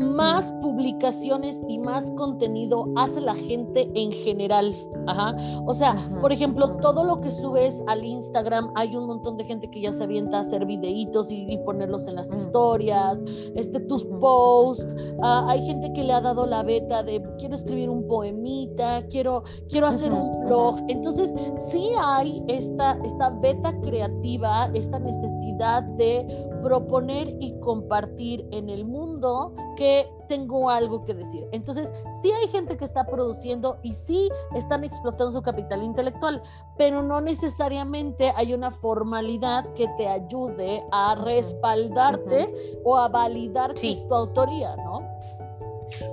más 0.00 0.52
publicaciones 0.62 1.60
y 1.68 1.78
más 1.78 2.10
contenido 2.12 2.88
hace 2.96 3.20
la 3.20 3.34
gente 3.34 3.90
en 3.94 4.12
general. 4.12 4.74
Ajá. 5.06 5.36
O 5.66 5.74
sea, 5.74 5.96
por 6.20 6.32
ejemplo, 6.32 6.76
todo 6.76 7.04
lo 7.04 7.20
que 7.20 7.30
subes 7.30 7.82
al 7.86 8.04
Instagram, 8.04 8.72
hay 8.74 8.96
un 8.96 9.06
montón 9.06 9.36
de 9.36 9.44
gente 9.44 9.70
que 9.70 9.80
ya 9.80 9.92
se 9.92 10.04
avienta 10.04 10.38
a 10.38 10.40
hacer 10.40 10.64
videitos 10.66 11.30
y, 11.30 11.58
ponerlos 11.64 12.08
en 12.08 12.14
las 12.14 12.32
historias, 12.32 13.22
este, 13.54 13.80
tus 13.80 14.04
posts. 14.04 14.88
Ah, 15.22 15.46
hay 15.48 15.64
gente 15.66 15.92
que 15.92 16.02
le 16.02 16.12
ha 16.12 16.20
dado 16.20 16.46
la 16.46 16.62
beta 16.62 17.02
de 17.02 17.22
quiero 17.38 17.54
escribir 17.54 17.90
un 17.90 18.06
poemita, 18.06 19.02
quiero, 19.08 19.42
quiero 19.68 19.86
hacer 19.86 20.12
un 20.12 20.46
blog. 20.46 20.80
Entonces, 20.88 21.34
sí 21.70 21.90
hay 22.02 22.42
esta, 22.48 22.98
esta 23.04 23.30
beta 23.30 23.78
creativa, 23.80 24.70
esta 24.74 24.98
necesidad 24.98 25.82
de 25.82 26.49
proponer 26.62 27.36
y 27.40 27.58
compartir 27.60 28.46
en 28.50 28.68
el 28.68 28.84
mundo 28.84 29.54
que 29.76 30.08
tengo 30.28 30.70
algo 30.70 31.04
que 31.04 31.14
decir. 31.14 31.44
Entonces, 31.52 31.92
sí 32.22 32.30
hay 32.32 32.48
gente 32.48 32.76
que 32.76 32.84
está 32.84 33.04
produciendo 33.04 33.78
y 33.82 33.94
sí 33.94 34.28
están 34.54 34.84
explotando 34.84 35.32
su 35.32 35.42
capital 35.42 35.82
intelectual, 35.82 36.42
pero 36.76 37.02
no 37.02 37.20
necesariamente 37.20 38.32
hay 38.36 38.54
una 38.54 38.70
formalidad 38.70 39.72
que 39.74 39.88
te 39.98 40.06
ayude 40.06 40.84
a 40.92 41.16
respaldarte 41.16 42.80
o 42.84 42.96
a 42.96 43.08
validar 43.08 43.74
que 43.74 43.92
es 43.92 44.06
tu 44.06 44.14
autoría, 44.14 44.76
¿no? 44.76 45.09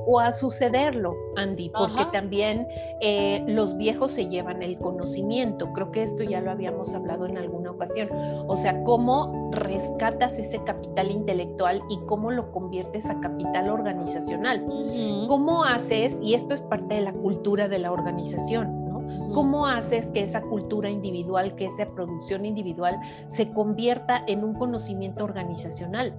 O 0.06 0.20
a 0.20 0.32
sucederlo, 0.32 1.16
Andy, 1.36 1.70
porque 1.70 2.06
también 2.12 2.68
eh, 3.02 3.44
los 3.48 3.78
viejos 3.78 4.12
se 4.12 4.28
llevan 4.28 4.64
el 4.64 4.78
conocimiento. 4.78 5.72
Creo 5.74 5.92
que 5.92 6.04
esto 6.04 6.24
ya 6.24 6.42
lo 6.42 6.52
habíamos 6.52 6.94
hablado 6.94 7.26
en 7.26 7.38
alguna 7.38 7.72
ocasión. 7.72 8.10
O 8.48 8.56
sea, 8.56 8.84
cómo 8.84 9.52
rescatas 9.52 10.38
ese 10.38 10.64
capital 10.64 11.12
intelectual 11.12 11.82
y 11.90 12.00
cómo 12.06 12.32
lo 12.32 12.52
conviertes 12.52 13.10
a 13.10 13.20
capital 13.20 13.70
organizacional. 13.70 14.66
¿Cómo 15.28 15.64
haces, 15.64 16.20
y 16.24 16.34
esto 16.34 16.54
es 16.54 16.62
parte 16.62 16.96
de 16.96 17.02
la 17.02 17.14
cultura 17.14 17.68
de 17.68 17.80
la 17.80 17.92
organización, 17.92 18.88
¿Cómo 19.34 19.68
haces 19.68 20.08
que 20.08 20.22
esa 20.22 20.42
cultura 20.42 20.90
individual, 20.90 21.56
que 21.56 21.66
esa 21.66 21.86
producción 21.88 22.46
individual 22.46 23.00
se 23.28 23.52
convierta 23.52 24.24
en 24.28 24.44
un 24.44 24.54
conocimiento 24.54 25.24
organizacional? 25.24 26.14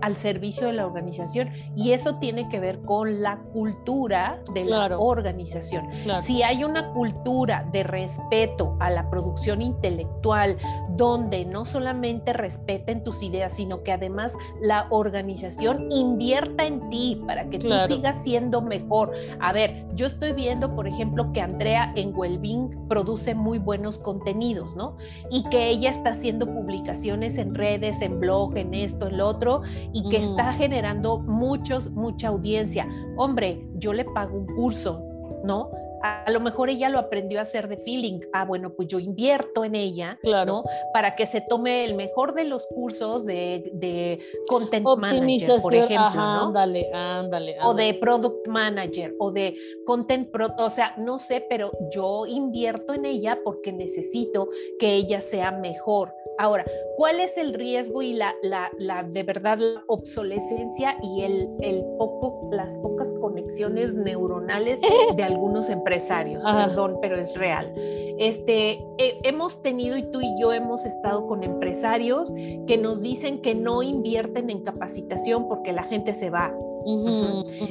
Al 0.00 0.16
servicio 0.16 0.66
de 0.66 0.74
la 0.74 0.86
organización 0.86 1.50
y 1.76 1.92
eso 1.92 2.18
tiene 2.18 2.48
que 2.48 2.60
ver 2.60 2.80
con 2.80 3.22
la 3.22 3.38
cultura 3.52 4.42
de 4.54 4.64
la 4.64 4.98
organización. 4.98 5.86
Si 6.18 6.42
hay 6.42 6.64
una 6.64 6.92
cultura 6.92 7.68
de 7.72 7.82
respeto 7.82 8.76
a 8.80 8.90
la 8.90 9.10
producción 9.10 9.62
intelectual 9.62 10.58
donde 10.96 11.44
no 11.44 11.64
solamente 11.64 12.32
respeten 12.32 13.04
tus 13.04 13.22
ideas, 13.22 13.54
sino 13.54 13.82
que 13.82 13.92
además 13.92 14.36
la 14.60 14.86
organización 14.90 15.90
invierta 15.90 16.66
en 16.66 16.88
ti 16.90 17.22
para 17.26 17.48
que 17.48 17.58
tú 17.58 17.70
sigas 17.86 18.22
siendo 18.22 18.62
mejor. 18.62 19.12
A 19.40 19.52
ver, 19.52 19.84
yo 19.94 20.06
estoy 20.06 20.32
viendo, 20.32 20.74
por 20.74 20.86
ejemplo, 20.86 21.32
que 21.32 21.40
Andrea 21.40 21.92
en 21.96 22.12
Wellbeing 22.14 22.88
produce 22.88 23.34
muy 23.34 23.58
buenos 23.58 23.98
contenidos, 23.98 24.76
¿no? 24.76 24.96
Y 25.30 25.44
que 25.44 25.68
ella 25.68 25.90
está 25.90 26.10
haciendo 26.10 26.46
publicaciones 26.46 27.38
en 27.38 27.54
redes, 27.54 28.00
en 28.00 28.20
blog, 28.20 28.56
en 28.56 28.74
esto, 28.74 29.08
en 29.08 29.18
lo 29.18 29.28
otro 29.28 29.51
y 29.92 30.08
que 30.08 30.18
está 30.18 30.52
generando 30.52 31.18
muchos, 31.18 31.90
mucha 31.90 32.28
audiencia. 32.28 32.88
Hombre, 33.16 33.66
yo 33.74 33.92
le 33.92 34.04
pago 34.04 34.38
un 34.38 34.46
curso, 34.46 35.02
¿no? 35.44 35.68
a 36.02 36.30
lo 36.30 36.40
mejor 36.40 36.68
ella 36.68 36.88
lo 36.88 36.98
aprendió 36.98 37.38
a 37.38 37.42
hacer 37.42 37.68
de 37.68 37.76
feeling. 37.76 38.20
Ah, 38.32 38.44
bueno, 38.44 38.70
pues 38.70 38.88
yo 38.88 38.98
invierto 38.98 39.64
en 39.64 39.74
ella, 39.74 40.18
claro. 40.22 40.64
Para 40.92 41.14
que 41.14 41.26
se 41.26 41.40
tome 41.40 41.84
el 41.84 41.94
mejor 41.94 42.34
de 42.34 42.44
los 42.44 42.66
cursos 42.66 43.24
de, 43.24 43.70
de 43.74 44.18
content 44.48 44.84
manager, 44.84 45.62
por 45.62 45.74
ejemplo, 45.74 46.20
¿no? 46.20 46.46
Ándale, 46.48 46.92
ándale, 46.92 47.56
O 47.62 47.74
de 47.74 47.94
product 47.94 48.48
manager, 48.48 49.14
o 49.18 49.30
de 49.30 49.56
content 49.86 50.30
pro, 50.30 50.48
o 50.58 50.70
sea, 50.70 50.94
no 50.98 51.18
sé, 51.18 51.46
pero 51.48 51.70
yo 51.94 52.26
invierto 52.26 52.94
en 52.94 53.04
ella 53.04 53.38
porque 53.44 53.72
necesito 53.72 54.48
que 54.78 54.94
ella 54.94 55.20
sea 55.20 55.52
mejor. 55.52 56.12
Ahora, 56.42 56.64
¿cuál 56.96 57.20
es 57.20 57.38
el 57.38 57.54
riesgo 57.54 58.02
y 58.02 58.14
la, 58.14 58.34
la, 58.42 58.68
la 58.76 59.04
de 59.04 59.22
verdad 59.22 59.58
la 59.58 59.84
obsolescencia 59.86 60.96
y 61.00 61.22
el, 61.22 61.48
el 61.60 61.84
poco, 61.96 62.48
las 62.50 62.74
pocas 62.78 63.14
conexiones 63.14 63.94
neuronales 63.94 64.80
de 65.16 65.22
algunos 65.22 65.68
empresarios? 65.68 66.44
Perdón, 66.44 66.98
pero 67.00 67.16
es 67.16 67.32
real. 67.36 67.72
Este, 68.18 68.84
hemos 68.98 69.62
tenido 69.62 69.96
y 69.96 70.02
tú 70.10 70.20
y 70.20 70.34
yo 70.40 70.52
hemos 70.52 70.84
estado 70.84 71.28
con 71.28 71.44
empresarios 71.44 72.32
que 72.66 72.76
nos 72.76 73.00
dicen 73.00 73.40
que 73.40 73.54
no 73.54 73.84
invierten 73.84 74.50
en 74.50 74.64
capacitación 74.64 75.46
porque 75.46 75.72
la 75.72 75.84
gente 75.84 76.12
se 76.12 76.30
va. 76.30 76.52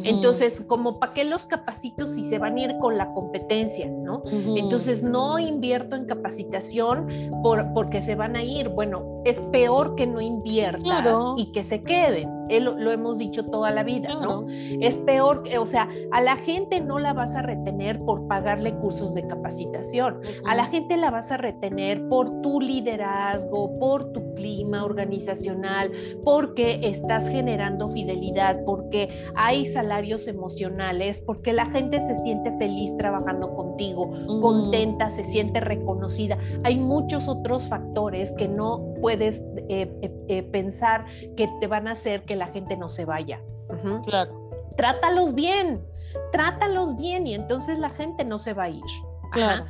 Entonces, 0.04 0.62
como 0.68 1.00
para 1.00 1.14
qué 1.14 1.24
los 1.24 1.46
capacito 1.46 2.08
si 2.08 2.24
se 2.24 2.40
van 2.40 2.58
a 2.58 2.62
ir 2.62 2.78
con 2.80 2.98
la 2.98 3.14
competencia, 3.14 3.90
¿no? 3.90 4.24
Entonces, 4.56 5.04
no 5.04 5.40
invierto 5.40 5.96
en 5.96 6.06
capacitación 6.06 7.08
por, 7.44 7.74
porque 7.74 8.02
se 8.02 8.16
van 8.16 8.36
a 8.36 8.44
ir. 8.44 8.70
Bueno, 8.70 9.11
es 9.26 9.40
peor 9.40 9.96
que 9.96 10.08
no 10.08 10.22
inviertas 10.22 11.20
y 11.38 11.52
que 11.52 11.64
se 11.64 11.84
queden. 11.84 12.30
Lo, 12.52 12.78
lo, 12.78 12.92
hemos 12.92 13.18
dicho 13.18 13.46
toda 13.46 13.72
la 13.72 13.84
vida, 13.84 14.14
¿no? 14.14 14.46
Es 14.50 14.96
peor, 14.96 15.44
o 15.58 15.66
sea, 15.66 15.88
a 16.12 16.22
la 16.22 16.36
gente 16.36 16.82
no 16.82 17.00
la 17.00 17.14
vas 17.14 17.36
a 17.36 17.42
retener 17.42 18.02
por 18.02 18.28
pagarle 18.28 18.76
cursos 18.76 19.14
de 19.14 19.26
capacitación. 19.26 20.20
A 20.46 20.56
la 20.56 20.66
gente 20.66 20.98
la 20.98 21.12
vas 21.12 21.32
a 21.32 21.38
retener 21.38 22.10
por 22.10 22.42
tu 22.42 22.60
liderazgo, 22.60 23.80
por 23.80 24.12
tu 24.12 24.34
clima 24.34 24.84
organizacional, 24.84 25.92
porque 26.26 26.80
estás 26.84 27.30
generando 27.30 27.90
fidelidad, 27.90 28.66
porque 28.66 29.10
hay 29.36 29.66
salarios 29.66 30.28
emocionales, 30.28 31.22
porque 31.26 31.54
la 31.54 31.68
gente 31.72 32.02
se 32.02 32.16
siente 32.16 32.52
feliz 32.58 32.96
trabajando 32.98 33.56
contigo, 33.56 34.12
contenta, 34.42 35.10
se 35.10 35.24
siente 35.24 35.62
reconocida. 35.62 36.38
Hay 36.64 36.78
muchos 36.78 37.28
otros 37.28 37.68
factores 37.68 38.34
que 38.34 38.48
no 38.48 38.91
puedes 39.02 39.42
eh, 39.70 39.92
eh, 40.02 40.12
eh, 40.28 40.44
pensar 40.44 41.06
que 41.36 41.50
te 41.60 41.68
van 41.68 41.88
a 41.88 41.92
hacer 41.92 42.24
que 42.24 42.36
la 42.36 42.48
gente 42.48 42.78
no 42.78 42.88
se 42.88 43.06
vaya. 43.06 43.42
Claro. 44.04 44.50
trátalos 44.76 45.34
bien, 45.34 45.82
trátalos 46.34 46.98
bien 46.98 47.26
y 47.26 47.36
entonces 47.36 47.80
la 47.80 47.90
gente 47.90 48.26
no 48.26 48.38
se 48.38 48.54
va 48.54 48.64
a 48.64 48.70
ir. 48.70 48.84
Claro. 49.32 49.66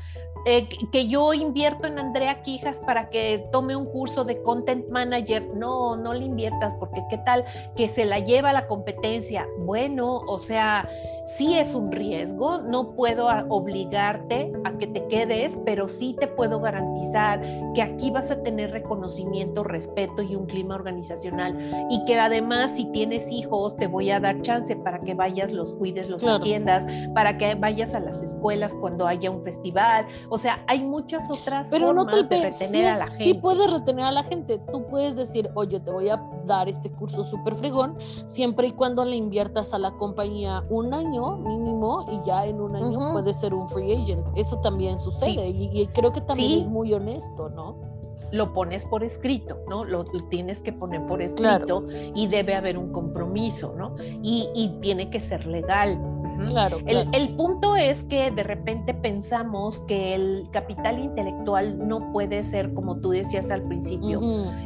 Eh, 0.46 0.68
que 0.92 1.08
yo 1.08 1.34
invierto 1.34 1.88
en 1.88 2.00
Andrea 2.00 2.42
Quijas 2.42 2.80
para 2.80 3.10
que 3.10 3.48
tome 3.52 3.76
un 3.76 3.86
curso 3.86 4.26
de 4.26 4.42
content 4.42 4.88
manager. 4.90 5.48
No, 5.56 5.96
no 5.96 6.14
le 6.14 6.26
inviertas 6.26 6.76
porque 6.76 7.04
qué 7.10 7.18
tal 7.20 7.46
que 7.76 7.88
se 7.88 8.06
la 8.06 8.20
lleva 8.20 8.52
la 8.54 8.68
competencia. 8.68 9.48
Bueno, 9.60 10.18
o 10.28 10.40
sea, 10.40 10.90
sí 11.26 11.58
es 11.58 11.76
un 11.76 11.92
riesgo, 11.92 12.62
no 12.62 12.96
puedo 12.96 13.28
obligarte 13.50 14.52
a 14.64 14.78
que 14.78 14.88
te 14.88 15.06
quedes, 15.08 15.58
pero 15.66 15.88
sí 15.88 16.16
te 16.20 16.28
puedo 16.28 16.60
garantizar 16.60 17.42
que 17.74 17.82
aquí 17.82 18.10
vas 18.10 18.32
a 18.32 18.42
tener 18.42 18.72
reconocimiento, 18.72 19.64
respeto 19.64 20.22
y 20.22 20.36
un 20.36 20.46
clima 20.46 20.76
organizacional 20.76 21.88
y 21.90 22.04
que 22.06 22.20
además 22.20 22.76
si 22.76 22.86
tienes 22.92 23.30
hijos 23.30 23.78
te 23.78 23.88
voy 23.88 24.10
a 24.12 24.20
dar 24.20 24.42
chance 24.42 24.76
para 24.76 25.02
que 25.02 25.14
vayas, 25.14 25.52
los 25.52 25.74
cuides, 25.74 26.10
los 26.10 26.24
atiendas, 26.24 26.86
para 27.14 27.38
que 27.38 27.56
vayas 27.56 27.94
a 27.94 28.00
las 28.00 28.24
escuelas 28.24 28.76
cuando 28.76 29.08
haya 29.08 29.30
un 29.30 29.44
festival 29.44 30.08
o 30.34 30.38
sea, 30.38 30.64
hay 30.66 30.82
muchas 30.82 31.30
otras 31.30 31.70
Pero 31.70 31.88
formas 31.88 32.06
no 32.06 32.12
de 32.24 32.42
retener 32.42 32.88
a 32.88 32.98
la 33.00 33.08
gente. 33.08 33.24
Sí 33.26 33.34
puedes 33.34 33.70
retener 33.70 34.06
a 34.06 34.14
la 34.14 34.24
gente. 34.24 34.60
Tú 34.72 34.88
puedes 34.88 35.18
decir, 35.18 35.50
oye, 35.56 35.82
te 35.82 35.92
voy 35.92 36.08
a 36.08 36.24
dar 36.46 36.70
este 36.70 36.90
curso 36.90 37.26
súper 37.26 37.54
fregón, 37.56 37.98
siempre 38.28 38.68
y 38.68 38.72
cuando 38.72 39.04
le 39.04 39.18
inviertas 39.18 39.74
a 39.74 39.78
la 39.78 39.92
compañía 39.92 40.64
un 40.70 40.94
año 40.94 41.36
mínimo 41.36 42.06
y 42.10 42.26
ya 42.26 42.46
en 42.46 42.62
un 42.62 42.78
año 42.78 43.12
puedes 43.12 43.42
ser 43.42 43.54
un 43.54 43.68
free 43.68 43.94
agent. 43.94 44.26
Eso 44.38 44.58
también 44.62 45.02
sucede 45.02 45.50
y, 45.50 45.86
creo 45.88 46.14
que 46.14 46.22
también 46.22 46.62
es 46.62 46.68
muy 46.68 46.94
honesto, 46.94 47.50
¿no? 47.50 47.92
lo 48.32 48.54
pones 48.54 48.86
por 48.86 49.04
escrito, 49.04 49.60
¿no? 49.68 49.84
Lo, 49.84 50.06
tienes 50.30 50.62
que 50.62 50.72
poner 50.72 51.06
por 51.06 51.22
escrito 51.22 51.86
y 52.16 52.28
debe 52.28 52.56
haber 52.56 52.78
un 52.78 52.94
compromiso, 52.94 53.76
¿no? 53.78 53.96
Y, 54.00 54.48
y 54.56 54.80
tiene 54.80 55.10
que 55.10 55.20
ser 55.20 55.46
legal. 55.46 56.21
Claro, 56.48 56.80
El, 56.86 57.36
punto 57.36 57.76
es 57.76 58.04
que 58.04 58.32
de 58.32 58.44
repente 58.44 58.94
pensamos 58.94 59.80
que 59.88 60.16
el 60.16 60.48
capital 60.52 61.00
intelectual 61.00 61.88
no 61.88 62.12
puede 62.12 62.44
ser, 62.44 62.74
como 62.74 63.00
tú 63.00 63.12
decías 63.12 63.52
al 63.52 63.64
principio, 63.64 64.22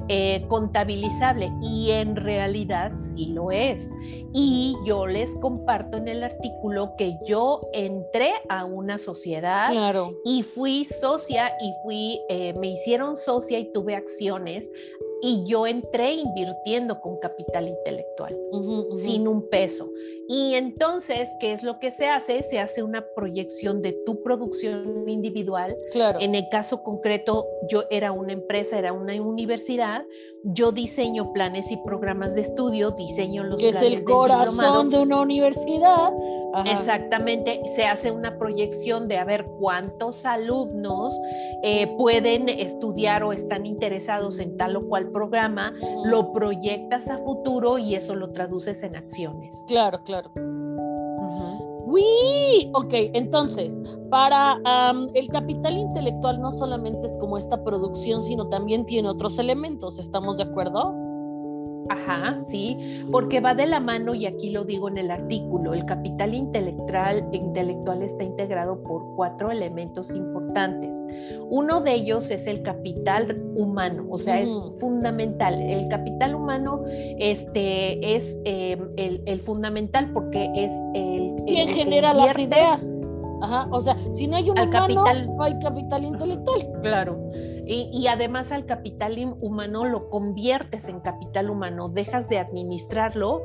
eh, 0.08 0.46
contabilizable 0.48 1.51
y 1.62 1.91
en 1.91 2.15
realidad 2.15 2.94
sí 2.96 3.27
lo 3.27 3.51
es. 3.51 3.91
Y 4.34 4.75
yo 4.86 5.08
les 5.08 5.34
comparto 5.36 5.98
en 5.98 6.08
el 6.08 6.24
artículo 6.24 6.96
que 6.98 7.17
yo 7.25 7.62
entré 7.74 8.34
a 8.50 8.65
una 8.65 8.98
sociedad 8.98 9.72
y 10.25 10.44
fui 10.44 10.86
socia 10.86 11.53
y 11.62 11.74
fui, 11.84 12.22
eh, 12.29 12.53
me 12.60 12.72
hicieron 12.72 13.15
socia 13.15 13.60
y 13.60 13.72
tuve 13.72 13.96
acciones 13.96 14.70
y 15.22 15.44
yo 15.46 15.65
entré 15.65 16.13
invirtiendo 16.13 17.00
con 17.01 17.17
capital 17.17 17.67
intelectual, 17.67 18.34
sin 18.94 19.27
un 19.27 19.50
peso. 19.50 19.89
Y 20.27 20.55
entonces, 20.55 21.32
¿qué 21.39 21.53
es 21.53 21.62
lo 21.62 21.79
que 21.79 21.91
se 21.91 22.08
hace? 22.08 22.41
Se 22.44 22.60
hace 22.60 22.82
una 22.82 23.05
proyección 23.15 23.82
de 23.82 23.94
tu 24.05 24.24
producción 24.24 25.08
individual. 25.08 25.77
Claro. 25.91 26.20
En 26.20 26.34
el 26.34 26.48
caso 26.50 26.84
concreto, 26.84 27.46
yo 27.70 27.84
era 27.91 28.12
una 28.12 28.34
empresa, 28.34 28.79
era 28.79 28.91
una 28.91 29.13
universidad. 29.22 30.03
Yo 30.44 30.72
diseño 30.72 31.34
planes 31.34 31.72
y 31.72 31.77
programas 31.77 32.36
de 32.36 32.41
estudio, 32.41 32.91
diseño 32.91 33.44
los 33.44 33.60
que 33.60 33.70
es 33.70 33.82
el 33.82 34.03
corazón 34.03 34.91
de 34.91 35.00
una 35.00 35.22
universidad. 35.22 36.13
Exactamente. 36.65 37.62
Se 37.65 37.86
hace 37.86 38.12
una 38.12 38.38
proyección 38.38 39.08
de 39.08 39.17
a 39.17 39.25
ver 39.25 39.46
cuántos 39.60 40.24
alumnos 40.25 41.20
eh, 41.63 41.88
pueden 41.98 42.48
estudiar 42.48 43.24
o 43.24 43.34
están 43.34 43.65
interesados 43.65 44.39
en 44.39 44.55
tal 44.55 44.75
o 44.75 44.88
cual 44.88 45.12
programa. 45.12 45.74
Lo 46.05 46.32
proyectas 46.32 47.10
a 47.10 47.17
futuro 47.17 47.77
y 47.77 47.96
eso 47.96 48.15
lo 48.15 48.32
traduces 48.32 48.84
en 48.84 48.96
acciones. 48.96 49.65
Claro, 49.67 50.03
claro 50.03 50.14
claro. 50.22 50.55
Ok, 52.74 52.93
entonces, 53.13 53.79
para 54.10 54.57
el 55.13 55.27
capital 55.29 55.77
intelectual 55.77 56.39
no 56.39 56.51
solamente 56.51 57.07
es 57.07 57.17
como 57.17 57.38
esta 57.38 57.63
producción, 57.63 58.22
sino 58.22 58.49
también 58.49 58.86
tiene 58.86 59.10
otros 59.10 59.39
elementos, 59.39 59.97
¿estamos 59.97 60.38
de 60.38 60.43
acuerdo? 60.43 60.93
Ajá, 61.89 62.39
sí, 62.43 63.06
porque 63.12 63.39
va 63.41 63.54
de 63.54 63.67
la 63.67 63.80
mano, 63.80 64.15
y 64.15 64.26
aquí 64.26 64.50
lo 64.50 64.63
digo 64.63 64.88
en 64.89 64.98
el 64.98 65.12
artículo, 65.12 65.74
el 65.74 65.86
capital 65.86 66.34
intelectual, 66.34 67.28
intelectual 67.32 68.02
está 68.02 68.24
integrado 68.24 68.82
por 68.82 69.15
cuatro 69.15 69.52
elementos 69.52 70.12
importantes. 70.12 71.00
Uno 71.50 71.82
de 71.82 71.93
ellos 71.93 72.32
es 72.32 72.48
el 72.48 72.63
capital 72.63 73.39
humano, 73.56 74.06
o 74.10 74.17
sea, 74.17 74.39
es 74.39 74.52
fundamental. 74.80 75.62
El 75.62 75.88
capital 75.88 76.36
humano 76.36 76.82
este, 76.88 78.15
es 78.15 78.39
em, 78.45 78.89
el, 78.98 79.39
fundamental 79.41 80.10
porque 80.12 80.50
es 80.56 80.71
el... 80.95 81.36
¿Quién 81.45 81.69
genera 81.69 82.13
las 82.13 82.38
ideas? 82.39 82.95
Ajá, 83.41 83.67
o 83.69 83.80
sea, 83.82 83.95
si 84.12 84.28
no 84.28 84.38
hay 84.38 84.50
un 84.50 84.58
humano, 84.58 85.04
no 85.38 85.43
hay 85.43 85.60
capital 85.60 86.04
intelectual. 86.04 86.82
Claro. 86.82 87.19
Y, 87.67 88.08
además 88.08 88.51
al 88.51 88.65
capital 88.65 89.36
humano 89.39 89.86
lo 89.86 90.10
conviertes 90.10 90.88
en 90.88 90.99
capital 90.99 91.49
humano, 91.49 91.89
dejas 91.89 92.30
de 92.30 92.38
administrarlo. 92.38 93.43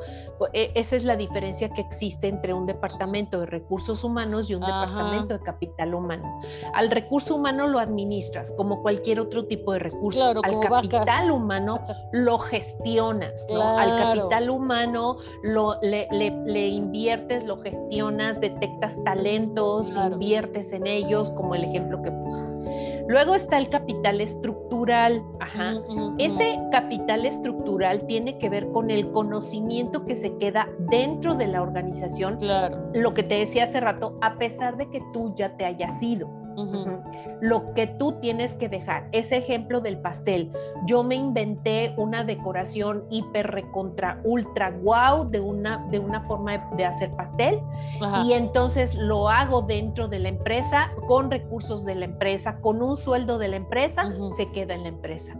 E, 0.53 0.71
esa 0.75 0.95
es 0.95 1.03
la 1.03 1.15
diferencia 1.15 1.69
que 1.69 1.81
existe 1.81 2.27
entre 2.27 2.53
un 2.53 2.65
departamento 2.65 3.39
de 3.39 3.45
recursos 3.47 4.03
humanos 4.03 4.49
y 4.49 4.55
un 4.55 4.61
departamento 4.61 5.33
de 5.37 5.39
capital 5.43 5.93
humano. 5.93 6.41
Al 6.73 6.91
recurso 6.91 7.35
humano 7.35 7.67
lo 7.67 7.79
administras 7.79 8.53
como 8.57 8.81
cualquier 8.81 9.19
otro 9.19 9.45
tipo 9.45 9.73
de 9.73 9.79
recurso. 9.79 10.33
al 10.43 10.59
capital 10.59 11.31
humano 11.31 11.79
lo 12.11 12.37
gestionas. 12.37 13.47
Al 13.49 14.07
capital 14.07 14.49
humano 14.49 15.17
lo, 15.43 15.79
le, 15.81 16.67
inviertes, 16.67 17.45
lo 17.45 17.59
gestionas, 17.61 18.39
detectas 18.39 19.01
talentos, 19.03 19.93
inviertes 19.93 20.71
en 20.71 20.87
ellos, 20.87 21.29
como 21.31 21.55
el 21.55 21.63
ejemplo 21.63 22.01
que 22.01 22.11
puse. 22.11 22.60
Luego 23.07 23.35
está 23.35 23.57
el 23.57 23.69
capital 23.69 24.21
estructural. 24.21 25.23
Ajá. 25.39 25.73
Ese 26.17 26.59
capital 26.71 27.25
estructural 27.25 28.05
tiene 28.07 28.37
que 28.37 28.49
ver 28.49 28.67
con 28.67 28.91
el 28.91 29.11
conocimiento 29.11 30.05
que 30.05 30.15
se 30.15 30.37
queda 30.37 30.69
dentro 30.79 31.35
de 31.35 31.47
la 31.47 31.61
organización. 31.61 32.37
Claro. 32.37 32.91
Lo 32.93 33.13
que 33.13 33.23
te 33.23 33.35
decía 33.35 33.65
hace 33.65 33.79
rato, 33.79 34.17
a 34.21 34.37
pesar 34.37 34.77
de 34.77 34.89
que 34.89 35.01
tú 35.13 35.33
ya 35.35 35.55
te 35.57 35.65
hayas 35.65 36.01
ido 36.01 36.40
lo 37.41 37.73
que 37.73 37.87
tú 37.87 38.13
tienes 38.21 38.55
que 38.55 38.69
dejar. 38.69 39.07
Ese 39.11 39.37
ejemplo 39.37 39.81
del 39.81 39.97
pastel, 39.97 40.51
yo 40.85 41.03
me 41.03 41.15
inventé 41.15 41.93
una 41.97 42.23
decoración 42.23 43.05
hiper 43.09 43.47
recontra 43.47 44.19
ultra 44.23 44.71
wow 44.71 45.29
de 45.29 45.39
una, 45.39 45.85
de 45.89 45.99
una 45.99 46.21
forma 46.21 46.69
de, 46.75 46.85
hacer 46.85 47.11
pastel 47.15 47.59
y 48.25 48.33
entonces 48.33 48.95
lo 48.95 49.29
hago 49.29 49.61
dentro 49.61 50.07
de 50.07 50.19
la 50.19 50.29
empresa 50.29 50.91
con 51.07 51.31
recursos 51.31 51.85
de 51.85 51.95
la 51.95 52.05
empresa, 52.05 52.59
con 52.59 52.81
un 52.81 52.95
sueldo 52.95 53.37
de 53.37 53.47
la 53.47 53.55
empresa, 53.55 54.11
se 54.31 54.51
queda 54.51 54.73
en 54.73 54.83
la 54.83 54.89
empresa. 54.89 55.37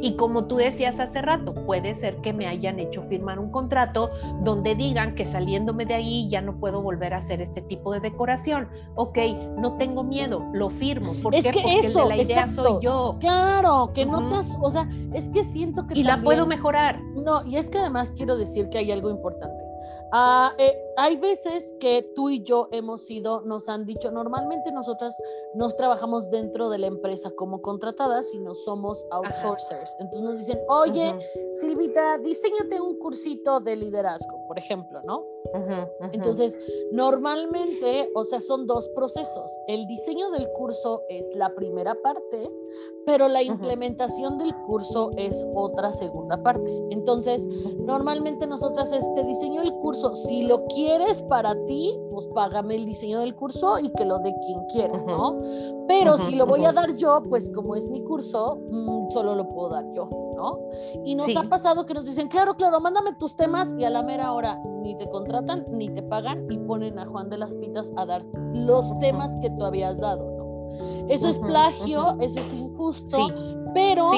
Y 0.00 0.16
como 0.16 0.46
tú 0.46 0.56
decías 0.56 1.00
hace 1.00 1.22
rato, 1.22 1.54
puede 1.54 1.94
ser 1.94 2.16
que 2.16 2.32
me 2.32 2.46
hayan 2.46 2.78
hecho 2.78 3.02
firmar 3.02 3.38
un 3.38 3.50
contrato 3.50 4.10
donde 4.42 4.74
digan 4.74 5.14
que 5.14 5.26
saliéndome 5.26 5.86
de 5.86 5.94
ahí 5.94 6.28
ya 6.28 6.40
no 6.40 6.58
puedo 6.58 6.82
volver 6.82 7.14
a 7.14 7.18
hacer 7.18 7.40
este 7.40 7.62
tipo 7.62 7.92
de 7.92 8.00
decoración. 8.00 8.68
Ok, 8.94 9.18
no 9.58 9.76
tengo 9.76 10.04
miedo, 10.04 10.44
lo 10.52 10.70
firmo. 10.70 11.14
¿Por 11.22 11.34
es 11.34 11.44
qué? 11.44 11.50
que 11.50 11.60
Porque 11.62 11.78
eso, 11.78 12.08
la 12.08 12.16
idea 12.16 12.48
soy 12.48 12.82
yo. 12.82 13.16
Claro, 13.20 13.90
que 13.94 14.04
no 14.06 14.26
te 14.26 14.36
o 14.60 14.70
sea, 14.70 14.88
es 15.12 15.28
que 15.30 15.44
siento 15.44 15.86
que. 15.86 15.98
Y 15.98 16.02
la 16.02 16.22
puedo 16.22 16.46
mejorar. 16.46 17.00
No, 17.02 17.44
y 17.44 17.56
es 17.56 17.70
que 17.70 17.78
además 17.78 18.12
quiero 18.16 18.36
decir 18.36 18.68
que 18.68 18.78
hay 18.78 18.92
algo 18.92 19.10
importante. 19.10 19.62
Ah, 20.12 20.52
eh, 20.58 20.74
hay 20.96 21.16
veces 21.16 21.74
que 21.78 22.02
tú 22.14 22.30
y 22.30 22.42
yo 22.42 22.68
hemos 22.72 23.02
sido, 23.06 23.42
nos 23.42 23.68
han 23.68 23.84
dicho, 23.84 24.10
normalmente 24.10 24.72
nosotras 24.72 25.20
no 25.54 25.70
trabajamos 25.70 26.30
dentro 26.30 26.70
de 26.70 26.78
la 26.78 26.86
empresa 26.86 27.30
como 27.30 27.60
contratadas, 27.60 28.30
sino 28.30 28.54
somos 28.54 29.04
outsourcers. 29.10 29.94
Entonces 30.00 30.22
nos 30.22 30.38
dicen, 30.38 30.60
oye, 30.68 31.14
Silvita, 31.52 32.18
diseñate 32.18 32.80
un 32.80 32.98
cursito 32.98 33.60
de 33.60 33.76
liderazgo, 33.76 34.46
por 34.46 34.58
ejemplo, 34.58 35.02
¿no? 35.02 35.26
Entonces, 36.12 36.58
normalmente, 36.92 38.10
o 38.14 38.24
sea, 38.24 38.40
son 38.40 38.66
dos 38.66 38.88
procesos. 38.90 39.50
El 39.66 39.86
diseño 39.86 40.30
del 40.30 40.48
curso 40.52 41.02
es 41.08 41.28
la 41.34 41.54
primera 41.54 41.94
parte, 42.02 42.50
pero 43.04 43.28
la 43.28 43.42
implementación 43.42 44.38
del 44.38 44.54
curso 44.62 45.10
es 45.16 45.44
otra 45.54 45.92
segunda 45.92 46.42
parte. 46.42 46.70
Entonces, 46.90 47.44
normalmente 47.78 48.46
nosotras 48.46 48.92
este 48.92 49.24
diseño 49.24 49.62
el 49.62 49.72
curso, 49.74 50.14
si 50.14 50.42
lo 50.42 50.64
quieres, 50.66 50.85
quieres 50.86 51.20
para 51.22 51.54
ti, 51.66 51.98
pues 52.12 52.28
págame 52.28 52.76
el 52.76 52.86
diseño 52.86 53.18
del 53.18 53.34
curso 53.34 53.80
y 53.80 53.90
que 53.90 54.04
lo 54.04 54.20
dé 54.20 54.32
quien 54.46 54.64
quiera, 54.66 54.96
¿no? 55.06 55.34
Pero 55.88 56.16
si 56.16 56.36
lo 56.36 56.46
voy 56.46 56.64
a 56.64 56.72
dar 56.72 56.94
yo, 56.96 57.22
pues 57.28 57.50
como 57.50 57.74
es 57.74 57.88
mi 57.88 58.02
curso, 58.04 58.58
mm, 58.70 59.10
solo 59.10 59.34
lo 59.34 59.48
puedo 59.48 59.70
dar 59.70 59.84
yo, 59.94 60.08
¿no? 60.36 60.60
Y 61.04 61.16
nos 61.16 61.36
ha 61.36 61.42
pasado 61.42 61.86
que 61.86 61.94
nos 61.94 62.04
dicen, 62.04 62.28
claro, 62.28 62.54
claro, 62.54 62.80
mándame 62.80 63.14
tus 63.14 63.34
temas 63.34 63.74
y 63.76 63.84
a 63.84 63.90
la 63.90 64.04
mera 64.04 64.32
hora 64.32 64.60
ni 64.82 64.96
te 64.96 65.10
contratan 65.10 65.66
ni 65.70 65.88
te 65.88 66.04
pagan 66.04 66.46
y 66.50 66.58
ponen 66.58 67.00
a 67.00 67.06
Juan 67.06 67.30
de 67.30 67.38
las 67.38 67.54
Pitas 67.56 67.90
a 67.96 68.06
dar 68.06 68.24
los 68.54 68.96
temas 68.98 69.36
que 69.38 69.50
tú 69.50 69.64
habías 69.64 69.98
dado, 69.98 70.24
¿no? 70.24 71.08
Eso 71.08 71.26
es 71.28 71.38
plagio, 71.38 72.16
eso 72.20 72.38
es 72.38 72.54
injusto, 72.54 73.28
pero 73.74 74.10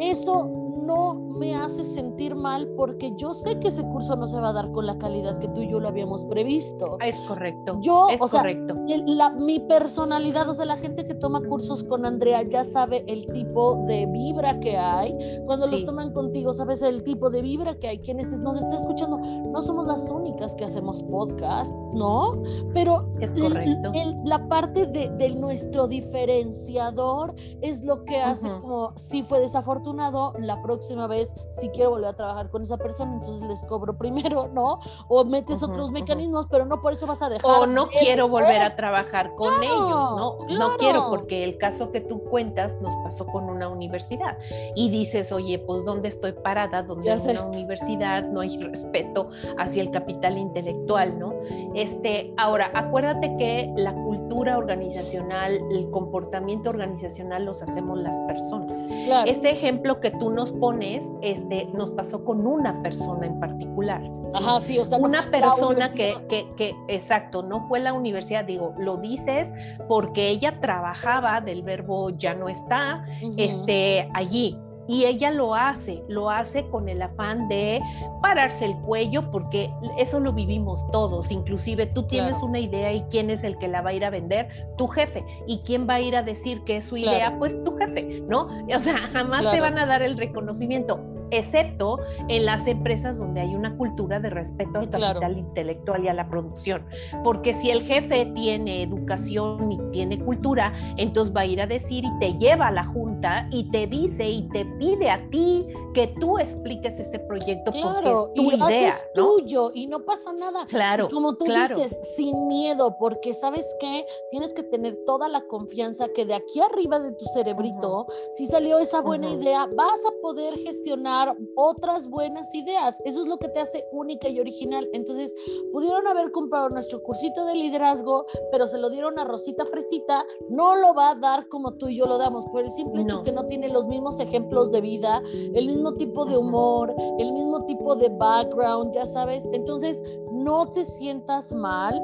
eso 0.00 0.57
no 0.68 1.14
me 1.14 1.54
hace 1.54 1.84
sentir 1.84 2.34
mal 2.34 2.68
porque 2.76 3.12
yo 3.16 3.34
sé 3.34 3.58
que 3.60 3.68
ese 3.68 3.82
curso 3.82 4.16
no 4.16 4.26
se 4.26 4.40
va 4.40 4.50
a 4.50 4.52
dar 4.52 4.70
con 4.72 4.86
la 4.86 4.98
calidad 4.98 5.38
que 5.38 5.48
tú 5.48 5.62
y 5.62 5.68
yo 5.68 5.80
lo 5.80 5.88
habíamos 5.88 6.24
previsto. 6.24 6.98
Es 7.00 7.20
correcto. 7.22 7.78
Yo, 7.80 8.08
es 8.08 8.20
o 8.20 8.28
sea, 8.28 8.40
correcto. 8.40 8.76
la, 9.06 9.30
mi 9.30 9.60
personalidad, 9.60 10.48
o 10.48 10.54
sea, 10.54 10.64
la 10.64 10.76
gente 10.76 11.04
que 11.04 11.14
toma 11.14 11.40
cursos 11.42 11.84
con 11.84 12.04
Andrea 12.04 12.42
ya 12.42 12.64
sabe 12.64 13.04
el 13.06 13.26
tipo 13.26 13.84
de 13.86 14.06
vibra 14.06 14.60
que 14.60 14.76
hay. 14.76 15.16
Cuando 15.46 15.66
los 15.66 15.84
toman 15.84 16.12
contigo, 16.12 16.52
sabes 16.52 16.82
el 16.82 17.02
tipo 17.02 17.30
de 17.30 17.42
vibra 17.42 17.78
que 17.78 17.88
hay. 17.88 17.98
Quienes 17.98 18.38
nos 18.40 18.56
está 18.56 18.76
escuchando, 18.76 19.18
no 19.18 19.62
somos 19.62 19.86
las 19.86 20.08
únicas 20.10 20.54
que 20.54 20.64
hacemos 20.64 21.02
podcast, 21.04 21.74
¿no? 21.94 22.42
Pero 22.74 23.12
es 23.20 23.32
correcto. 23.32 23.92
la 24.24 24.48
parte 24.48 24.86
de, 24.86 25.10
de, 25.10 25.28
nuestro 25.38 25.86
diferenciador 25.86 27.34
es 27.60 27.84
lo 27.84 28.04
que 28.04 28.20
hace 28.20 28.48
como 28.60 28.92
si 28.96 29.22
fue 29.22 29.40
desafortunado, 29.40 30.32
la 30.38 30.60
próxima 30.68 31.06
vez, 31.06 31.34
si 31.52 31.70
quiero 31.70 31.90
volver 31.90 32.10
a 32.10 32.12
trabajar 32.12 32.50
con 32.50 32.62
esa 32.62 32.76
persona, 32.76 33.14
entonces 33.14 33.48
les 33.48 33.64
cobro 33.64 33.96
primero, 33.96 34.48
¿no? 34.48 34.80
O 35.08 35.24
metes 35.24 35.62
otros 35.62 35.90
mecanismos, 35.90 36.46
pero 36.50 36.66
no 36.66 36.82
por 36.82 36.92
eso 36.92 37.06
vas 37.06 37.22
a 37.22 37.30
dejar. 37.30 37.62
O 37.62 37.66
no 37.66 37.88
quiero 37.88 38.28
volver 38.28 38.60
a 38.60 38.76
trabajar 38.76 39.34
con 39.34 39.62
ellos, 39.62 40.12
¿no? 40.14 40.36
No 40.50 40.76
quiero, 40.76 41.08
porque 41.08 41.42
el 41.42 41.56
caso 41.56 41.90
que 41.90 42.02
tú 42.02 42.22
cuentas 42.24 42.78
nos 42.82 42.94
pasó 42.96 43.26
con 43.26 43.44
una 43.44 43.68
universidad 43.68 44.36
y 44.76 44.90
dices, 44.90 45.32
oye, 45.32 45.58
pues 45.58 45.86
¿dónde 45.86 46.08
estoy 46.08 46.32
parada? 46.32 46.82
Donde 46.82 47.10
hay 47.10 47.20
una 47.30 47.46
universidad, 47.46 48.24
no 48.24 48.40
hay 48.40 48.58
respeto 48.58 49.30
hacia 49.56 49.82
el 49.82 49.90
capital 49.90 50.36
intelectual, 50.36 51.18
¿no? 51.18 51.32
Este, 51.74 52.34
ahora, 52.36 52.70
acuérdate 52.74 53.34
que 53.38 53.72
la 53.74 53.94
cultura 53.94 54.58
organizacional, 54.58 55.62
el 55.70 55.90
comportamiento 55.90 56.68
organizacional 56.68 57.46
los 57.46 57.62
hacemos 57.62 57.98
las 57.98 58.18
personas. 58.20 58.82
Este 59.26 59.50
ejemplo 59.50 60.00
que 60.00 60.10
tú 60.10 60.30
nos 60.30 60.47
pones, 60.52 61.08
este, 61.22 61.66
nos 61.74 61.90
pasó 61.90 62.24
con 62.24 62.46
una 62.46 62.82
persona 62.82 63.26
en 63.26 63.40
particular. 63.40 64.02
Ajá, 64.34 64.60
sí, 64.60 64.78
o 64.78 64.84
sea, 64.84 64.98
una 64.98 65.30
persona 65.30 65.90
que, 65.90 66.16
que, 66.28 66.46
que, 66.56 66.74
exacto, 66.88 67.42
no 67.42 67.60
fue 67.60 67.80
la 67.80 67.92
universidad, 67.92 68.44
digo, 68.44 68.74
lo 68.78 68.96
dices 68.98 69.54
porque 69.88 70.28
ella 70.28 70.60
trabajaba 70.60 71.40
del 71.40 71.62
verbo 71.62 72.10
ya 72.10 72.34
no 72.34 72.48
está, 72.48 73.04
este, 73.36 74.08
allí 74.14 74.58
y 74.88 75.04
ella 75.04 75.30
lo 75.30 75.54
hace, 75.54 76.02
lo 76.08 76.30
hace 76.30 76.66
con 76.68 76.88
el 76.88 77.02
afán 77.02 77.46
de 77.48 77.80
pararse 78.22 78.64
el 78.64 78.74
cuello, 78.76 79.30
porque 79.30 79.70
eso 79.98 80.18
lo 80.18 80.32
vivimos 80.32 80.90
todos, 80.90 81.30
inclusive 81.30 81.86
tú 81.86 82.04
tienes 82.04 82.42
una 82.42 82.58
idea 82.58 82.92
y 82.92 83.02
quién 83.10 83.30
es 83.30 83.44
el 83.44 83.58
que 83.58 83.68
la 83.68 83.82
va 83.82 83.90
a 83.90 83.92
ir 83.92 84.04
a 84.04 84.10
vender, 84.10 84.48
tu 84.76 84.88
jefe, 84.88 85.24
y 85.46 85.58
quién 85.58 85.88
va 85.88 85.94
a 85.94 86.00
ir 86.00 86.16
a 86.16 86.22
decir 86.22 86.64
que 86.64 86.76
es 86.76 86.86
su 86.86 86.96
idea, 86.96 87.36
pues 87.38 87.62
tu 87.62 87.76
jefe, 87.76 88.22
¿no? 88.26 88.48
O 88.74 88.80
sea, 88.80 88.96
jamás 89.12 89.50
te 89.50 89.60
van 89.60 89.78
a 89.78 89.86
dar 89.86 90.02
el 90.02 90.16
reconocimiento 90.16 91.17
excepto 91.30 91.98
en 92.28 92.44
las 92.44 92.66
empresas 92.66 93.18
donde 93.18 93.40
hay 93.40 93.54
una 93.54 93.76
cultura 93.76 94.20
de 94.20 94.30
respeto 94.30 94.78
al 94.80 94.90
capital 94.90 95.38
intelectual 95.38 96.04
y 96.04 96.08
a 96.08 96.14
la 96.14 96.28
producción. 96.28 96.84
Porque 97.24 97.54
si 97.54 97.70
el 97.70 97.82
jefe 97.82 98.26
tiene 98.34 98.82
educación 98.82 99.72
y 99.72 99.78
tiene 99.90 100.18
cultura, 100.22 100.72
entonces 100.96 101.34
va 101.34 101.42
a 101.42 101.46
ir 101.46 101.60
a 101.60 101.66
decir 101.66 102.04
y 102.04 102.18
te 102.18 102.34
lleva 102.34 102.68
a 102.68 102.72
la 102.72 102.84
junta 102.84 103.48
y 103.50 103.70
te 103.70 103.86
dice 103.86 104.28
y 104.28 104.42
te 104.48 104.64
pide 104.64 105.10
a 105.10 105.28
ti 105.30 105.66
que 105.94 106.08
tú 106.20 106.38
expliques 106.38 107.00
ese 107.00 107.18
proyecto 107.18 107.72
porque 107.72 108.12
es 108.12 108.34
tu 108.34 108.42
y 108.42 108.54
idea. 108.54 108.88
Haces 108.88 109.08
tuyo 109.14 109.70
y 109.74 109.86
no 109.86 110.04
pasa 110.04 110.32
nada. 110.32 110.66
Claro. 110.66 111.08
como 111.08 111.36
tú 111.36 111.44
dices, 111.44 111.96
sin 112.16 112.48
miedo, 112.48 112.96
porque 112.98 113.34
sabes 113.34 113.74
que 113.80 114.04
tienes 114.30 114.54
que 114.54 114.62
tener 114.62 114.96
toda 115.06 115.28
la 115.28 115.42
confianza 115.42 116.06
que 116.14 116.24
de 116.24 116.34
aquí 116.34 116.60
arriba 116.60 116.98
de 116.98 117.12
tu 117.12 117.24
cerebrito, 117.26 118.06
si 118.34 118.46
salió 118.46 118.78
esa 118.78 119.00
buena 119.00 119.28
idea, 119.30 119.66
vas 119.76 120.00
a 120.06 120.22
poder 120.22 120.56
gestionar 120.58 121.17
otras 121.56 122.08
buenas 122.08 122.54
ideas. 122.54 123.00
Eso 123.04 123.22
es 123.22 123.28
lo 123.28 123.38
que 123.38 123.48
te 123.48 123.60
hace 123.60 123.84
única 123.92 124.28
y 124.28 124.40
original. 124.40 124.88
Entonces, 124.92 125.34
pudieron 125.72 126.06
haber 126.06 126.30
comprado 126.32 126.68
nuestro 126.68 127.02
cursito 127.02 127.44
de 127.46 127.54
liderazgo, 127.54 128.26
pero 128.50 128.66
se 128.66 128.78
lo 128.78 128.90
dieron 128.90 129.18
a 129.18 129.24
Rosita 129.24 129.66
Fresita. 129.66 130.24
No 130.48 130.76
lo 130.76 130.94
va 130.94 131.10
a 131.10 131.14
dar 131.14 131.48
como 131.48 131.74
tú 131.74 131.88
y 131.88 131.96
yo 131.96 132.06
lo 132.06 132.18
damos, 132.18 132.44
por 132.46 132.64
el 132.64 132.70
simple 132.72 133.02
hecho 133.02 133.22
que 133.22 133.32
no 133.32 133.46
tiene 133.46 133.68
los 133.68 133.86
mismos 133.86 134.18
ejemplos 134.20 134.70
de 134.70 134.80
vida, 134.80 135.22
el 135.54 135.66
mismo 135.66 135.94
tipo 135.94 136.24
de 136.24 136.36
humor, 136.36 136.94
el 137.18 137.32
mismo 137.32 137.64
tipo 137.64 137.96
de 137.96 138.08
background, 138.08 138.94
ya 138.94 139.06
sabes. 139.06 139.48
Entonces, 139.52 140.02
no 140.32 140.68
te 140.70 140.84
sientas 140.84 141.52
mal, 141.52 142.00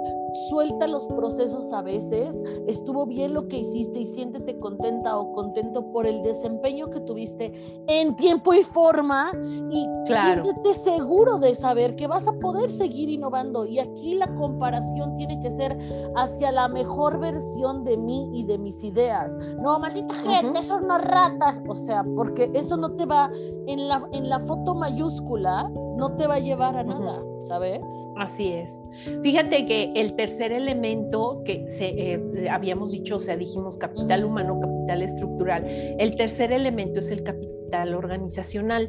suelta 0.48 0.86
los 0.86 1.06
procesos 1.06 1.72
a 1.72 1.82
veces, 1.82 2.42
estuvo 2.66 3.06
bien 3.06 3.34
lo 3.34 3.48
que 3.48 3.58
hiciste 3.58 4.00
y 4.00 4.06
siéntete 4.06 4.58
contenta 4.58 5.16
o 5.18 5.32
contento 5.32 5.90
por 5.90 6.06
el 6.06 6.22
desempeño 6.22 6.90
que 6.90 7.00
tuviste 7.00 7.52
en 7.86 8.16
tiempo 8.16 8.54
y 8.54 8.62
forma 8.62 9.32
y 9.70 9.86
siéntete 10.06 10.74
seguro 10.74 11.38
de 11.38 11.54
saber 11.54 11.96
que 11.96 12.06
vas 12.06 12.26
a 12.26 12.32
poder 12.32 12.70
seguir 12.70 13.08
innovando. 13.08 13.64
Y 13.66 13.78
aquí 13.78 14.14
la 14.14 14.32
comparación 14.34 15.14
tiene 15.14 15.40
que 15.40 15.50
ser 15.50 15.78
hacia 16.16 16.52
la 16.52 16.68
mejor 16.68 17.18
versión 17.18 17.84
de 17.84 17.96
mí 17.96 18.30
y 18.32 18.44
de 18.44 18.58
mis 18.58 18.82
ideas. 18.84 19.36
No, 19.60 19.78
maldita 19.78 20.14
gente, 20.14 20.62
son 20.62 20.86
no 20.86 20.98
ratas, 20.98 21.62
o 21.68 21.74
sea, 21.74 22.04
porque 22.16 22.50
eso 22.54 22.76
no 22.76 22.94
te 22.96 23.06
va 23.06 23.30
en 23.66 23.88
la, 23.88 24.06
en 24.12 24.28
la 24.28 24.40
foto 24.40 24.74
mayúscula, 24.74 25.70
no 25.96 26.16
te 26.16 26.26
va 26.26 26.34
a 26.34 26.40
llevar 26.40 26.76
a 26.76 26.84
nada. 26.84 27.22
¿Sabes? 27.46 27.82
Así 28.16 28.52
es. 28.52 28.82
Fíjate 29.22 29.66
que 29.66 29.92
el 29.94 30.14
tercer 30.16 30.52
elemento 30.52 31.42
que 31.44 31.68
se, 31.68 32.12
eh, 32.14 32.48
habíamos 32.50 32.92
dicho, 32.92 33.16
o 33.16 33.20
sea, 33.20 33.36
dijimos 33.36 33.76
capital 33.76 34.24
humano, 34.24 34.60
capital 34.60 35.02
estructural, 35.02 35.64
el 35.66 36.16
tercer 36.16 36.52
elemento 36.52 37.00
es 37.00 37.10
el 37.10 37.22
capital 37.22 37.54
organizacional. 37.94 38.88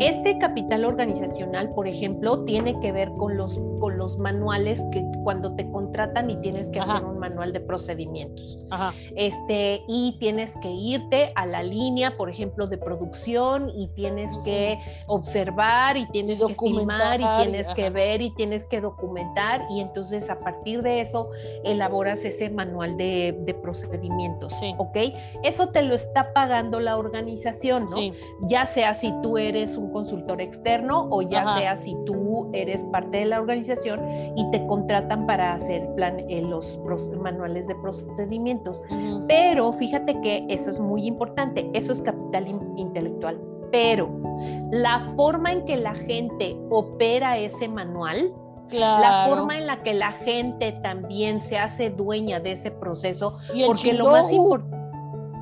Este 0.00 0.38
capital 0.38 0.84
organizacional, 0.84 1.72
por 1.74 1.88
ejemplo, 1.88 2.44
tiene 2.44 2.78
que 2.80 2.92
ver 2.92 3.10
con 3.16 3.36
los, 3.36 3.60
con 3.80 3.96
los 3.96 4.18
manuales 4.18 4.84
que 4.92 5.04
cuando 5.22 5.54
te 5.54 5.70
contratan 5.70 6.30
y 6.30 6.36
tienes 6.40 6.70
que 6.70 6.80
hacer 6.80 7.04
un 7.04 7.18
manual 7.18 7.52
de 7.52 7.60
procedimientos. 7.60 8.58
Este, 9.16 9.82
y 9.88 10.16
tienes 10.18 10.56
que 10.62 10.70
irte 10.70 11.32
a 11.34 11.46
la 11.46 11.62
línea, 11.62 12.16
por 12.16 12.30
ejemplo, 12.30 12.66
de 12.66 12.78
producción 12.78 13.70
y 13.74 13.88
tienes 13.88 14.36
que 14.44 14.78
observar 15.06 15.96
y 15.96 16.06
tienes 16.06 16.40
que 16.40 16.54
filmar 16.54 17.20
y 17.20 17.26
tienes 17.42 17.68
que 17.68 17.90
ver 17.90 18.22
y 18.22 18.30
tienes 18.34 18.66
que 18.66 18.80
documentar 18.80 19.66
y 19.70 19.80
entonces 19.80 20.30
a 20.30 20.40
partir 20.40 20.82
de 20.82 21.00
eso 21.00 21.30
elaboras 21.64 22.24
ese 22.24 22.50
manual 22.50 22.96
de, 22.96 23.36
de 23.40 23.54
procedimientos, 23.54 24.54
¿ok? 24.76 24.96
Eso 25.42 25.68
te 25.68 25.82
lo 25.82 25.94
está 25.94 26.32
pagando 26.32 26.80
la 26.80 26.96
organización, 26.96 27.86
¿no? 27.86 27.96
Ya 28.42 28.66
sea 28.66 28.94
si 28.94 29.12
tú 29.22 29.38
eres 29.38 29.76
un 29.76 29.90
consultor 29.92 30.40
externo 30.40 31.08
o 31.10 31.22
ya 31.22 31.44
sea 31.56 31.76
si 31.76 31.96
tú 32.04 32.50
eres 32.52 32.84
parte 32.84 33.18
de 33.18 33.24
la 33.26 33.40
organización 33.40 34.00
y 34.36 34.50
te 34.50 34.66
contratan 34.66 35.26
para 35.26 35.54
hacer 35.54 35.94
plan, 35.94 36.20
eh, 36.28 36.42
los 36.42 36.78
manuales 37.20 37.66
de 37.66 37.74
procedimientos. 37.76 38.82
Pero 39.26 39.72
fíjate 39.72 40.20
que 40.20 40.46
eso 40.48 40.70
es 40.70 40.80
muy 40.80 41.06
importante, 41.06 41.68
eso 41.74 41.92
es 41.92 42.00
capital 42.00 42.46
intelectual. 42.76 43.40
Pero 43.70 44.08
la 44.70 45.08
forma 45.14 45.52
en 45.52 45.64
que 45.64 45.76
la 45.76 45.94
gente 45.94 46.56
opera 46.70 47.36
ese 47.38 47.68
manual, 47.68 48.32
la 48.70 49.26
forma 49.28 49.58
en 49.58 49.66
la 49.66 49.82
que 49.82 49.94
la 49.94 50.12
gente 50.12 50.72
también 50.82 51.40
se 51.40 51.58
hace 51.58 51.90
dueña 51.90 52.40
de 52.40 52.52
ese 52.52 52.70
proceso, 52.70 53.38
porque 53.66 53.92
lo 53.94 54.10
más 54.10 54.32
importante 54.32 54.77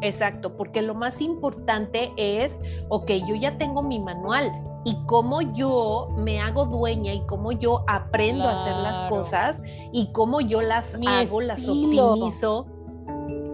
Exacto, 0.01 0.57
porque 0.57 0.83
lo 0.83 0.95
más 0.95 1.21
importante 1.21 2.13
es, 2.17 2.61
ok, 2.89 3.11
yo 3.27 3.35
ya 3.35 3.59
tengo 3.59 3.83
mi 3.83 3.99
manual 4.01 4.53
y 4.85 4.97
cómo 5.07 5.43
yo 5.43 6.09
me 6.17 6.41
hago 6.41 6.67
dueña 6.67 7.13
y 7.13 7.21
cómo 7.27 7.53
yo 7.53 7.85
aprendo 7.89 8.45
a 8.45 8.53
hacer 8.53 8.77
las 8.77 9.03
cosas 9.03 9.63
y 9.93 10.13
cómo 10.13 10.41
yo 10.41 10.63
las 10.63 10.95
hago, 11.07 11.41
las 11.41 11.69
optimizo 11.69 12.67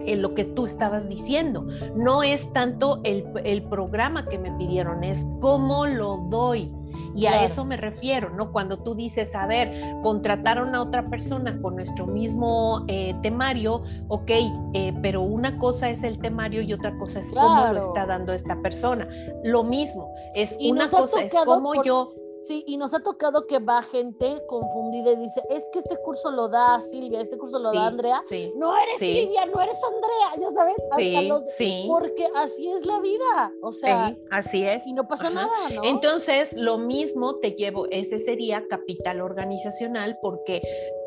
en 0.05 0.21
lo 0.21 0.35
que 0.35 0.45
tú 0.45 0.65
estabas 0.65 1.09
diciendo. 1.09 1.65
No 1.95 2.23
es 2.23 2.51
tanto 2.53 2.99
el, 3.03 3.25
el 3.45 3.63
programa 3.63 4.27
que 4.27 4.37
me 4.37 4.51
pidieron, 4.51 5.03
es 5.03 5.25
cómo 5.39 5.87
lo 5.87 6.17
doy 6.29 6.71
y 7.15 7.25
a 7.25 7.43
eso 7.43 7.65
me 7.65 7.77
refiero, 7.77 8.29
¿no? 8.31 8.51
Cuando 8.51 8.79
tú 8.79 8.95
dices, 8.95 9.35
a 9.35 9.45
ver, 9.45 9.95
contrataron 10.01 10.75
a 10.75 10.81
otra 10.81 11.09
persona 11.09 11.59
con 11.61 11.75
nuestro 11.75 12.07
mismo 12.07 12.85
eh, 12.87 13.13
temario, 13.21 13.83
ok, 14.07 14.31
eh, 14.73 14.93
pero 15.01 15.21
una 15.21 15.57
cosa 15.59 15.89
es 15.89 16.03
el 16.03 16.19
temario 16.19 16.61
y 16.61 16.73
otra 16.73 16.97
cosa 16.97 17.19
es 17.19 17.31
cómo 17.31 17.73
lo 17.73 17.79
está 17.79 18.05
dando 18.05 18.33
esta 18.33 18.61
persona. 18.61 19.07
Lo 19.43 19.63
mismo, 19.63 20.13
es 20.35 20.57
una 20.61 20.89
cosa 20.89 21.23
es 21.23 21.33
cómo 21.33 21.83
yo 21.83 22.13
Sí, 22.43 22.63
y 22.67 22.77
nos 22.77 22.93
ha 22.93 22.99
tocado 22.99 23.47
que 23.47 23.59
va 23.59 23.81
gente 23.83 24.41
confundida 24.47 25.11
y 25.11 25.15
dice, 25.17 25.41
es 25.49 25.63
que 25.71 25.79
este 25.79 25.95
curso 25.97 26.29
lo 26.31 26.49
da 26.49 26.79
Silvia, 26.81 27.21
este 27.21 27.37
curso 27.37 27.57
lo 27.59 27.71
da 27.71 27.87
Andrea. 27.87 28.19
Sí, 28.21 28.51
no 28.57 28.77
eres 28.77 28.97
Silvia, 28.97 29.45
no 29.45 29.61
eres 29.61 29.77
Andrea, 29.83 30.45
ya 30.45 30.51
sabes. 30.51 30.75
Sí, 30.97 31.29
sí. 31.55 31.85
Porque 31.87 32.27
así 32.35 32.69
es 32.69 32.85
la 32.85 32.99
vida, 32.99 33.51
o 33.61 33.71
sea. 33.71 34.15
así 34.29 34.65
es. 34.65 34.85
Y 34.87 34.93
no 34.93 35.07
pasa 35.07 35.29
nada, 35.29 35.69
¿no? 35.73 35.83
Entonces, 35.83 36.53
lo 36.53 36.77
mismo 36.77 37.39
te 37.39 37.51
llevo, 37.51 37.87
ese 37.91 38.19
sería 38.19 38.67
capital 38.67 39.21
organizacional 39.21 40.17
porque 40.21 40.61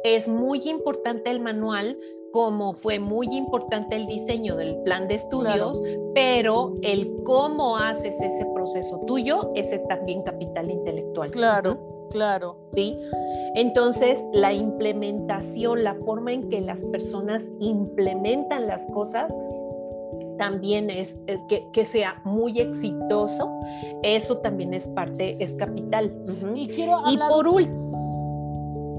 es 0.04 0.28
muy 0.28 0.60
importante 0.68 1.30
el 1.30 1.40
manual 1.40 1.98
como 2.36 2.74
fue 2.74 2.98
muy 2.98 3.28
importante 3.34 3.96
el 3.96 4.06
diseño 4.06 4.56
del 4.56 4.76
plan 4.82 5.08
de 5.08 5.14
estudios, 5.14 5.82
pero 6.14 6.74
el 6.82 7.22
cómo 7.24 7.78
haces 7.78 8.20
ese 8.20 8.44
proceso 8.52 9.00
tuyo, 9.06 9.52
ese 9.54 9.76
es 9.76 9.88
también 9.88 10.22
capital 10.22 10.70
intelectual. 10.70 11.30
Claro, 11.30 11.78
claro. 12.10 12.58
¿Sí? 12.74 12.94
Entonces, 13.54 14.22
la 14.34 14.52
implementación, 14.52 15.82
la 15.82 15.94
forma 15.94 16.34
en 16.34 16.50
que 16.50 16.60
las 16.60 16.84
personas 16.84 17.42
implementan 17.58 18.66
las 18.66 18.86
cosas, 18.88 19.34
también 20.36 20.90
es, 20.90 21.22
que, 21.72 21.84
sea 21.86 22.20
muy 22.22 22.60
exitoso, 22.60 23.50
eso 24.02 24.36
también 24.42 24.74
es 24.74 24.86
parte, 24.88 25.42
es 25.42 25.54
capital. 25.54 26.12
Y 26.54 26.68
quiero 26.68 26.98
Y 27.10 27.16
por 27.16 27.48
último, 27.48 27.86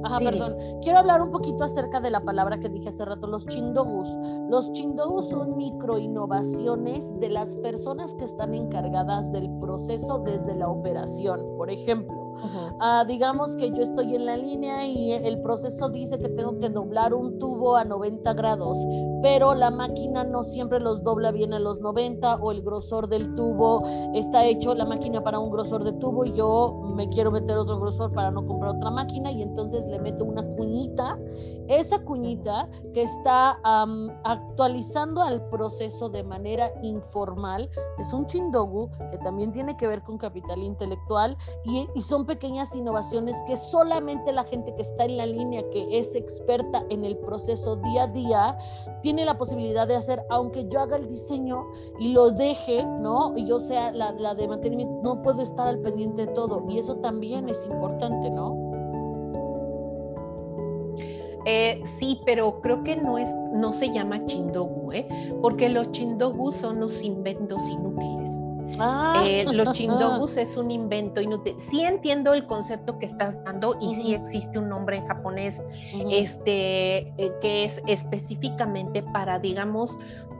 Ajá, 0.07 0.19
perdón. 0.19 0.55
Quiero 0.81 0.99
hablar 0.99 1.21
un 1.21 1.31
poquito 1.31 1.63
acerca 1.63 1.99
de 1.99 2.09
la 2.09 2.21
palabra 2.21 2.59
que 2.59 2.69
dije 2.69 2.89
hace 2.89 3.03
rato, 3.03 3.27
los 3.27 3.45
chindogus. 3.45 4.09
Los 4.49 4.71
chindogus 4.71 5.29
son 5.29 5.57
micro 5.57 5.97
innovaciones 5.97 7.11
de 7.19 7.29
las 7.29 7.55
personas 7.57 8.15
que 8.15 8.25
están 8.25 8.53
encargadas 8.53 9.31
del 9.31 9.49
proceso 9.59 10.19
desde 10.19 10.55
la 10.55 10.69
operación. 10.69 11.45
Por 11.57 11.69
ejemplo, 11.69 12.16
Ah, 12.79 13.05
digamos 13.07 13.55
que 13.55 13.71
yo 13.71 13.83
estoy 13.83 14.15
en 14.15 14.25
la 14.25 14.37
línea 14.37 14.85
y 14.85 15.11
el 15.11 15.41
proceso 15.41 15.89
dice 15.89 16.19
que 16.19 16.29
tengo 16.29 16.59
que 16.59 16.69
doblar 16.69 17.13
un 17.13 17.39
tubo 17.39 17.75
a 17.75 17.83
90 17.83 18.33
grados, 18.33 18.77
pero 19.21 19.55
la 19.55 19.71
máquina 19.71 20.23
no 20.23 20.43
siempre 20.43 20.79
los 20.79 21.03
dobla 21.03 21.31
bien 21.31 21.53
a 21.53 21.59
los 21.59 21.81
90 21.81 22.35
o 22.35 22.51
el 22.51 22.61
grosor 22.61 23.07
del 23.07 23.33
tubo 23.35 23.83
está 24.13 24.45
hecho 24.45 24.75
la 24.75 24.85
máquina 24.85 25.23
para 25.23 25.39
un 25.39 25.51
grosor 25.51 25.83
de 25.83 25.93
tubo 25.93 26.25
y 26.25 26.33
yo 26.33 26.81
me 26.95 27.09
quiero 27.09 27.31
meter 27.31 27.57
otro 27.57 27.79
grosor 27.79 28.11
para 28.13 28.31
no 28.31 28.45
comprar 28.45 28.75
otra 28.75 28.91
máquina 28.91 29.31
y 29.31 29.41
entonces 29.41 29.85
le 29.87 29.99
meto 29.99 30.25
una 30.25 30.43
cuñita. 30.43 31.17
Esa 31.67 32.03
cuñita 32.03 32.69
que 32.93 33.03
está 33.03 33.59
actualizando 34.23 35.21
al 35.21 35.47
proceso 35.49 36.09
de 36.09 36.23
manera 36.23 36.71
informal 36.81 37.69
es 37.97 38.13
un 38.13 38.25
chindogu 38.25 38.89
que 39.11 39.17
también 39.17 39.51
tiene 39.51 39.75
que 39.77 39.87
ver 39.87 40.03
con 40.03 40.17
capital 40.17 40.63
intelectual 40.63 41.37
y, 41.63 41.87
y 41.93 42.01
son 42.01 42.25
pequeñas 42.25 42.75
innovaciones 42.75 43.35
que 43.45 43.57
solamente 43.57 44.31
la 44.31 44.43
gente 44.43 44.73
que 44.75 44.81
está 44.81 45.05
en 45.05 45.17
la 45.17 45.25
línea, 45.25 45.69
que 45.69 45.99
es 45.99 46.15
experta 46.15 46.85
en 46.89 47.03
el 47.03 47.17
proceso 47.17 47.75
día 47.77 48.03
a 48.03 48.07
día, 48.07 48.57
tiene 49.01 49.25
la 49.25 49.37
posibilidad 49.37 49.87
de 49.87 49.95
hacer, 49.95 50.23
aunque 50.29 50.67
yo 50.67 50.79
haga 50.79 50.97
el 50.97 51.07
diseño 51.07 51.67
y 51.99 52.13
lo 52.13 52.31
deje, 52.31 52.85
¿no? 52.85 53.35
Y 53.35 53.45
yo 53.45 53.59
sea 53.59 53.91
la, 53.91 54.11
la 54.11 54.35
de 54.35 54.47
mantenimiento, 54.47 55.01
no 55.03 55.21
puedo 55.21 55.41
estar 55.41 55.67
al 55.67 55.79
pendiente 55.79 56.25
de 56.25 56.33
todo. 56.33 56.65
Y 56.69 56.79
eso 56.79 56.97
también 56.97 57.49
es 57.49 57.65
importante, 57.65 58.29
¿no? 58.29 58.66
Eh, 61.49 61.81
sí, 61.85 62.19
pero 62.25 62.59
creo 62.59 62.83
que 62.83 62.97
no 62.97 63.17
es, 63.17 63.33
no 63.53 63.71
se 63.71 63.89
llama 63.89 64.25
chindogu, 64.25 64.91
¿eh? 64.91 65.07
porque 65.41 65.69
los 65.69 65.91
chindogu 65.91 66.51
son 66.51 66.81
los 66.81 67.01
inventos 67.01 67.69
inútiles. 67.69 68.41
Ah. 68.79 69.23
Eh, 69.25 69.45
los 69.45 69.71
chindogus 69.71 70.35
es 70.37 70.57
un 70.57 70.71
invento 70.71 71.21
inútil. 71.21 71.55
Sí 71.57 71.85
entiendo 71.85 72.33
el 72.33 72.45
concepto 72.45 72.99
que 72.99 73.05
estás 73.05 73.41
dando 73.45 73.77
y 73.79 73.93
sí 73.93 74.13
existe 74.13 74.59
un 74.59 74.67
nombre 74.67 74.97
en 74.97 75.07
japonés 75.07 75.63
este, 76.11 76.97
eh, 77.17 77.31
que 77.41 77.63
es 77.63 77.81
específicamente 77.87 79.01
para, 79.01 79.39
digamos, 79.39 79.97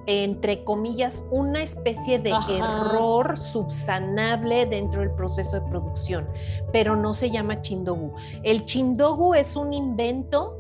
entre 0.07 0.63
comillas, 0.65 1.25
una 1.31 1.63
especie 1.63 2.19
de 2.19 2.29
error 2.29 3.37
subsanable 3.37 4.65
dentro 4.65 5.01
del 5.01 5.11
proceso 5.11 5.59
de 5.59 5.69
producción, 5.69 6.27
pero 6.71 6.95
no 6.95 7.13
se 7.13 7.29
llama 7.29 7.61
chindogu. 7.61 8.13
El 8.43 8.65
chindogu 8.65 9.33
es 9.33 9.55
un 9.55 9.73
invento 9.73 10.55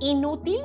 inútil, 0.00 0.60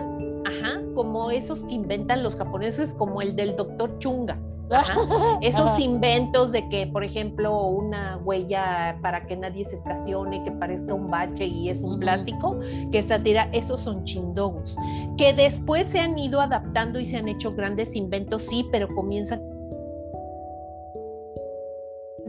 ajá, 0.45 0.81
como 0.95 1.31
esos 1.31 1.63
que 1.65 1.73
inventan 1.73 2.23
los 2.23 2.35
japoneses, 2.35 2.93
como 2.93 3.21
el 3.21 3.35
del 3.35 3.55
doctor 3.55 3.97
Chunga. 3.99 4.39
Esos 5.41 5.77
inventos 5.77 6.51
de 6.51 6.67
que, 6.69 6.87
por 6.87 7.03
ejemplo, 7.03 7.67
una 7.67 8.17
huella 8.17 8.97
para 9.01 9.27
que 9.27 9.35
nadie 9.35 9.65
se 9.65 9.75
estacione, 9.75 10.43
que 10.43 10.51
parezca 10.51 10.93
un 10.93 11.11
bache 11.11 11.45
y 11.45 11.69
es 11.69 11.81
un 11.81 11.99
plástico, 11.99 12.59
que 12.91 12.97
está 12.97 13.21
tira, 13.21 13.49
esos 13.51 13.81
son 13.81 14.03
chindogos, 14.05 14.75
que 15.17 15.33
después 15.33 15.87
se 15.87 15.99
han 15.99 16.17
ido 16.17 16.41
adaptando 16.41 16.99
y 16.99 17.05
se 17.05 17.17
han 17.17 17.27
hecho 17.27 17.53
grandes 17.53 17.95
inventos, 17.95 18.43
sí, 18.43 18.67
pero 18.71 18.87
comienzan 18.87 19.41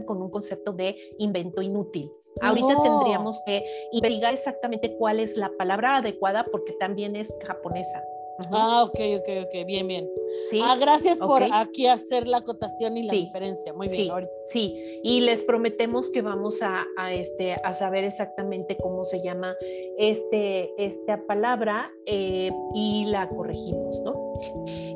con 0.05 0.21
un 0.21 0.29
concepto 0.29 0.71
de 0.71 0.95
invento 1.17 1.61
inútil. 1.61 2.11
Ahorita 2.41 2.81
tendríamos 2.81 3.41
que 3.45 3.65
investigar 3.91 4.33
exactamente 4.33 4.95
cuál 4.97 5.19
es 5.19 5.37
la 5.37 5.51
palabra 5.57 5.97
adecuada 5.97 6.45
porque 6.51 6.73
también 6.73 7.15
es 7.15 7.33
japonesa. 7.45 8.03
Ah, 8.51 8.83
ok, 8.83 8.99
ok, 9.19 9.29
ok, 9.45 9.65
bien, 9.65 9.87
bien. 9.87 10.09
¿Sí? 10.49 10.59
Ah, 10.61 10.75
gracias 10.75 11.19
por 11.19 11.41
aquí 11.43 11.87
hacer 11.87 12.27
la 12.27 12.37
acotación 12.37 12.97
y 12.97 13.03
la 13.03 13.13
diferencia. 13.13 13.73
Muy 13.73 13.87
bien, 13.87 14.11
sí, 14.43 14.75
Sí, 14.75 14.99
y 15.03 15.21
les 15.21 15.41
prometemos 15.41 16.09
que 16.09 16.21
vamos 16.21 16.61
a, 16.61 16.85
este, 17.13 17.53
a 17.53 17.73
saber 17.73 18.03
exactamente 18.03 18.75
cómo 18.75 19.05
se 19.05 19.23
llama 19.23 19.55
este, 19.97 20.71
esta 20.77 21.21
palabra 21.25 21.91
eh, 22.05 22.51
y 22.73 23.05
la 23.05 23.29
corregimos, 23.29 24.01
¿no? 24.01 24.33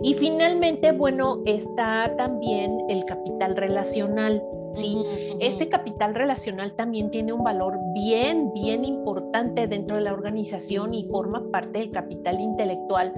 Y 0.01 0.15
finalmente, 0.15 0.91
bueno, 0.91 1.41
está 1.45 2.13
también 2.17 2.77
el 2.89 3.05
capital 3.05 3.55
relacional. 3.55 4.43
¿Sí? 4.73 4.97
Este 5.39 5.69
capital 5.69 6.15
relacional 6.15 6.73
también 6.73 7.11
tiene 7.11 7.33
un 7.33 7.43
valor 7.43 7.77
bien, 7.93 8.51
bien 8.53 8.85
importante 8.85 9.67
dentro 9.67 9.97
de 9.97 10.03
la 10.03 10.13
organización 10.13 10.93
y 10.93 11.05
forma 11.05 11.49
parte 11.51 11.79
del 11.79 11.91
capital 11.91 12.39
intelectual 12.39 13.13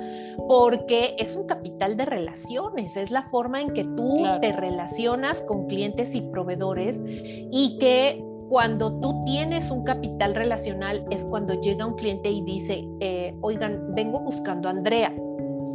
porque 0.48 1.16
es 1.18 1.36
un 1.36 1.46
capital 1.46 1.98
de 1.98 2.06
relaciones, 2.06 2.98
es 2.98 3.12
la 3.12 3.24
forma 3.24 3.62
en 3.62 3.72
que 3.72 3.84
tú 3.84 4.24
te 4.42 4.52
relacionas 4.52 5.42
con 5.42 5.68
clientes 5.68 6.16
y 6.16 6.22
proveedores 6.22 7.02
y 7.06 7.78
que 7.80 8.24
cuando 8.50 9.00
tú 9.00 9.24
tienes 9.24 9.72
un 9.72 9.86
capital 9.86 10.36
relacional 10.36 11.06
es 11.10 11.24
cuando 11.24 11.54
llega 11.62 11.86
un 11.86 11.96
cliente 11.96 12.30
y 12.30 12.42
dice, 12.42 12.84
eh, 13.00 13.34
oigan, 13.40 13.96
vengo 13.96 14.20
buscando 14.20 14.68
a 14.68 14.72
Andrea 14.72 15.14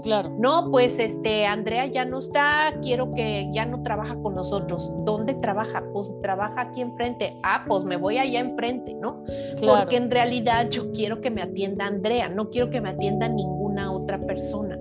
Claro. 0.02 0.34
No, 0.38 0.70
pues 0.70 0.98
este, 0.98 1.46
Andrea 1.46 1.86
ya 1.86 2.04
no 2.04 2.18
está, 2.18 2.74
quiero 2.82 3.12
que 3.12 3.48
ya 3.52 3.64
no 3.64 3.82
trabaja 3.82 4.16
con 4.16 4.34
nosotros. 4.34 4.92
¿Dónde 5.04 5.34
trabaja? 5.34 5.82
Pues 5.92 6.10
trabaja 6.22 6.62
aquí 6.62 6.80
enfrente. 6.80 7.32
Ah, 7.42 7.64
pues 7.66 7.84
me 7.84 7.96
voy 7.96 8.18
allá 8.18 8.40
enfrente, 8.40 8.94
¿no? 8.94 9.24
Porque 9.60 9.96
en 9.96 10.10
realidad 10.10 10.68
yo 10.70 10.92
quiero 10.92 11.20
que 11.20 11.30
me 11.30 11.42
atienda 11.42 11.86
Andrea, 11.86 12.28
no 12.28 12.50
quiero 12.50 12.70
que 12.70 12.80
me 12.80 12.90
atienda 12.90 13.28
ninguna 13.28 13.92
otra 13.92 14.18
persona. 14.18 14.78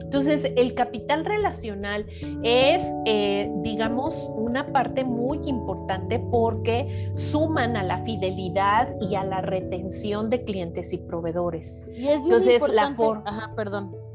Entonces, 0.00 0.52
el 0.56 0.74
capital 0.74 1.24
relacional 1.24 2.06
es, 2.44 2.88
eh, 3.06 3.50
digamos, 3.62 4.30
una 4.36 4.72
parte 4.72 5.02
muy 5.04 5.40
importante 5.48 6.20
porque 6.30 7.10
suman 7.14 7.76
a 7.76 7.82
la 7.82 8.02
fidelidad 8.04 8.88
y 9.00 9.16
a 9.16 9.24
la 9.24 9.40
retención 9.40 10.30
de 10.30 10.44
clientes 10.44 10.92
y 10.92 10.98
proveedores. 10.98 11.80
Y 11.92 12.06
es 12.06 12.22
Entonces, 12.22 12.62
la 12.72 12.94
forma. 12.94 13.24
Ajá, 13.26 13.52
perdón 13.56 14.05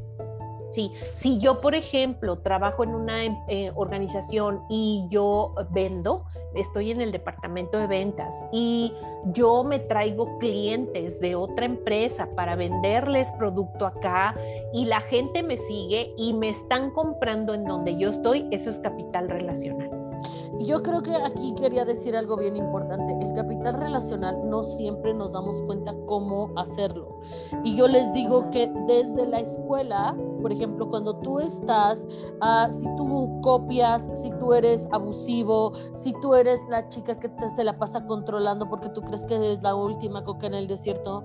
Sí, 0.72 0.92
si 1.14 1.38
yo, 1.40 1.60
por 1.60 1.76
ejemplo, 1.76 2.40
trabajo 2.40 2.84
en 2.84 2.96
una 2.96 3.26
eh, 3.48 3.72
organización 3.76 4.64
y 4.70 5.06
yo 5.10 5.54
vendo, 5.70 6.24
estoy 6.56 6.92
en 6.92 7.02
el 7.02 7.12
departamento 7.12 7.78
de 7.78 7.88
ventas 7.88 8.46
y 8.52 8.94
yo 9.26 9.64
me 9.64 9.80
traigo 9.80 10.38
clientes 10.40 11.20
de 11.20 11.36
otra 11.36 11.66
empresa 11.66 12.30
para 12.36 12.56
venderles 12.56 13.32
producto 13.34 13.86
acá 13.86 14.34
y 14.74 14.86
la 14.86 15.02
gente 15.02 15.44
me 15.44 15.58
sigue 15.58 16.14
y 16.18 16.34
me 16.34 16.50
están 16.50 16.92
comprando 16.92 17.54
en 17.54 17.66
donde 17.66 17.98
yo 17.98 18.10
estoy, 18.10 18.48
eso 18.52 18.70
es 18.70 18.80
capital 18.80 19.30
relacional. 19.30 20.02
Yo 20.60 20.84
creo 20.84 21.02
que 21.02 21.16
aquí 21.16 21.56
quería 21.56 21.86
decir 21.86 22.16
algo 22.16 22.38
bien 22.38 22.56
importante. 22.56 23.18
El 23.20 23.34
capital 23.34 23.76
relacional 23.76 24.48
no 24.48 24.64
siempre 24.64 25.14
nos 25.14 25.34
damos 25.34 25.62
cuenta 25.64 25.96
cómo 26.06 26.52
hacerlo. 26.56 27.20
Y 27.64 27.76
yo 27.76 27.88
les 27.88 28.12
digo 28.14 28.50
que 28.52 28.72
desde 28.88 29.26
la 29.26 29.40
escuela, 29.40 30.16
por 30.42 30.52
ejemplo, 30.52 30.90
cuando 30.90 31.16
tú 31.18 31.40
estás, 31.40 32.08
ah, 32.42 32.70
si 32.72 32.86
tú 32.98 33.40
copias, 33.42 34.10
si 34.14 34.32
tú 34.32 34.54
eres 34.54 34.88
abusivo, 34.92 35.74
si 35.94 36.14
tú 36.22 36.34
eres 36.36 36.62
la 36.70 36.88
chica 36.90 37.20
que 37.20 37.30
se 37.56 37.64
la 37.64 37.78
pasa 37.78 38.06
controlando 38.06 38.70
porque 38.70 38.90
tú 38.90 39.02
crees 39.02 39.24
que 39.26 39.36
eres 39.36 39.62
la 39.62 39.76
última 39.76 40.24
coca 40.24 40.48
en 40.48 40.54
el 40.54 40.68
desierto, 40.68 41.24